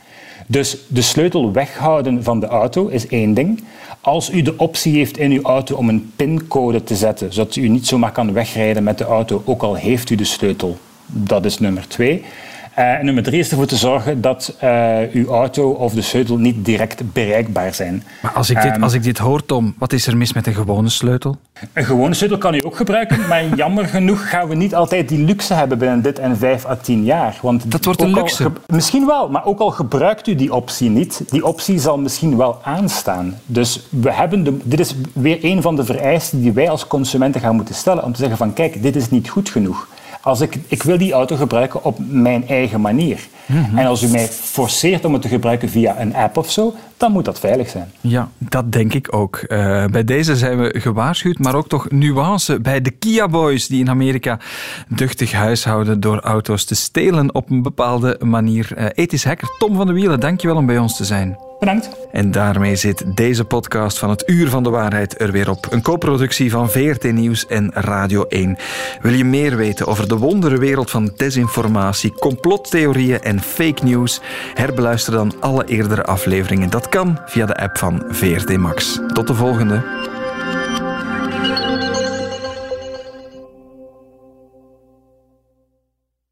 Dus 0.48 0.78
de 0.88 1.02
sleutel 1.02 1.52
weghouden 1.52 2.24
van 2.24 2.40
de 2.40 2.48
auto 2.48 2.88
is 2.88 3.08
één 3.08 3.34
ding. 3.34 3.64
Als 4.02 4.32
u 4.32 4.42
de 4.42 4.58
optie 4.58 4.96
heeft 4.96 5.18
in 5.18 5.32
uw 5.32 5.44
auto 5.44 5.76
om 5.76 5.90
een 5.90 6.12
pincode 6.16 6.84
te 6.84 6.96
zetten, 6.96 7.34
zodat 7.34 7.56
u 7.56 7.68
niet 7.68 7.88
zomaar 7.88 8.12
kan 8.12 8.34
wegrijden 8.34 8.84
met 8.84 8.98
de 8.98 9.04
auto, 9.06 9.42
ook 9.46 9.62
al 9.62 9.76
heeft 9.76 10.10
u 10.10 10.16
de 10.16 10.24
sleutel, 10.24 10.78
dat 11.06 11.46
is 11.46 11.60
nummer 11.60 11.88
twee. 11.88 12.24
Uh, 12.80 12.94
en 12.94 13.06
nummer 13.06 13.24
drie 13.24 13.40
is 13.40 13.50
ervoor 13.50 13.66
te 13.66 13.76
zorgen 13.76 14.22
dat 14.22 14.56
uh, 14.64 14.98
uw 15.12 15.28
auto 15.28 15.70
of 15.70 15.94
de 15.94 16.02
sleutel 16.02 16.38
niet 16.38 16.66
direct 16.66 17.14
bereikbaar 17.14 17.74
zijn. 17.74 18.04
Maar 18.22 18.32
als 18.32 18.50
ik, 18.50 18.62
dit, 18.62 18.76
um, 18.76 18.84
als 18.84 18.94
ik 18.94 19.04
dit 19.04 19.18
hoor, 19.18 19.46
Tom, 19.46 19.76
wat 19.78 19.94
is 19.94 20.08
er 20.08 20.18
mis 20.18 20.34
met 20.34 20.48
een 20.48 20.54
gewone 20.54 20.90
sleutel? 20.90 21.38
Een 21.74 21.86
gewone 21.86 22.14
sleutel 22.14 22.38
kan 22.38 22.54
u 22.54 22.66
ook 22.66 22.76
gebruiken, 22.76 23.28
maar 23.28 23.56
jammer 23.56 23.86
genoeg 23.86 24.30
gaan 24.30 24.48
we 24.48 24.56
niet 24.56 24.76
altijd 24.76 25.10
die 25.10 25.26
luxe 25.26 25.54
hebben 25.54 25.78
binnen 25.78 26.02
dit 26.02 26.20
en 26.20 26.38
vijf 26.38 26.66
à 26.66 26.76
tien 26.76 27.04
jaar. 27.04 27.40
Want 27.42 27.72
dat 27.72 27.86
wordt 27.86 28.02
een 28.02 28.14
luxe. 28.14 28.52
misschien 28.68 29.06
wel, 29.06 29.30
maar 29.30 29.46
ook 29.46 29.60
al 29.60 29.72
gebruikt 29.72 30.28
u 30.28 30.36
die 30.36 30.54
optie 30.54 30.90
niet, 30.90 31.24
die 31.30 31.46
optie 31.46 31.80
zal 31.80 31.98
misschien 31.98 32.38
wel 32.38 32.60
aanstaan. 32.64 33.40
Dus 33.46 33.88
we 33.90 34.12
hebben 34.12 34.44
de, 34.44 34.58
dit 34.64 34.80
is 34.80 34.96
weer 35.14 35.38
een 35.42 35.62
van 35.62 35.76
de 35.76 35.86
vereisten 35.86 36.42
die 36.42 36.52
wij 36.52 36.70
als 36.70 36.88
consumenten 36.88 37.42
gaan 37.42 37.56
moeten 37.56 37.76
stellen 37.76 38.04
om 38.04 38.14
te 38.14 38.20
zeggen 38.20 38.38
van 38.38 38.54
kijk, 38.54 38.82
dit 38.82 38.96
is 38.96 39.10
niet 39.10 39.30
goed 39.30 39.50
genoeg. 39.50 39.88
Als 40.24 40.42
ik, 40.42 40.58
ik 40.68 40.84
wil 40.84 40.98
die 40.98 41.14
auto 41.14 41.36
gebruiken 41.36 41.84
op 41.84 41.98
mijn 42.00 42.48
eigen 42.48 42.82
manier. 42.82 43.28
Mm-hmm. 43.46 43.78
En 43.78 43.86
als 43.86 44.04
u 44.04 44.08
mij 44.08 44.28
forceert 44.28 45.06
om 45.06 45.14
het 45.14 45.22
te 45.22 45.28
gebruiken 45.28 45.70
via 45.70 46.00
een 46.00 46.16
app 46.16 46.38
of 46.38 46.52
zo, 46.52 46.76
dan 46.98 47.12
moet 47.12 47.26
dat 47.26 47.40
veilig 47.40 47.70
zijn. 47.70 47.92
Ja, 48.02 48.30
dat 48.38 48.72
denk 48.72 48.94
ik 48.94 49.16
ook. 49.16 49.44
Uh, 49.48 49.86
bij 49.86 50.04
deze 50.04 50.36
zijn 50.36 50.60
we 50.60 50.80
gewaarschuwd, 50.80 51.40
maar 51.40 51.56
ook 51.56 51.68
toch 51.68 51.90
nuance 51.90 52.60
bij 52.60 52.82
de 52.82 52.92
Kia 52.92 53.28
Boys 53.28 53.68
die 53.68 53.80
in 53.80 53.90
Amerika 53.90 54.40
duchtig 54.88 55.32
huishouden 55.32 56.00
door 56.00 56.20
auto's 56.20 56.66
te 56.66 56.76
stelen 56.76 57.36
op 57.36 57.50
een 57.50 57.62
bepaalde 57.62 58.20
manier. 58.24 58.72
Uh, 58.78 58.86
ethisch 58.94 59.24
hacker 59.24 59.56
Tom 59.58 59.76
van 59.76 59.88
de 59.88 59.94
Wielen, 59.94 60.20
dankjewel 60.20 60.58
om 60.58 60.66
bij 60.66 60.78
ons 60.78 60.98
te 60.98 61.06
zijn. 61.06 61.38
Bedankt. 61.60 61.90
En 62.12 62.32
daarmee 62.32 62.76
zit 62.76 63.04
deze 63.16 63.46
podcast 63.46 64.00
van 64.00 64.10
het 64.10 64.24
Uur 64.26 64.50
van 64.50 64.64
de 64.64 64.70
Waarheid 64.70 65.22
er 65.22 65.32
weer 65.32 65.50
op. 65.50 65.68
Een 65.70 65.82
co-productie 65.82 66.52
van 66.52 66.70
VRT 66.70 67.12
Nieuws 67.12 67.48
en 67.48 67.72
Radio 67.74 68.24
1. 68.24 68.58
Wil 69.02 69.14
je 69.14 69.24
meer 69.24 69.56
weten 69.56 69.88
over 69.88 70.08
de 70.08 70.18
wondere 70.18 70.58
wereld 70.58 70.92
van 70.92 71.12
desinformatie, 71.16 72.12
complottheorieën 72.12 73.22
fake 73.42 73.84
news? 73.84 74.22
Herbeluister 74.54 75.14
dan 75.14 75.34
alle 75.40 75.66
eerdere 75.66 76.04
afleveringen. 76.04 76.70
Dat 76.70 76.90
kan 76.90 77.20
via 77.26 77.46
de 77.46 77.56
app 77.56 77.78
van 77.78 78.04
VRT 78.10 78.58
Max. 78.58 79.00
Tot 79.14 79.28
de 79.28 79.34
volgende. 79.34 80.12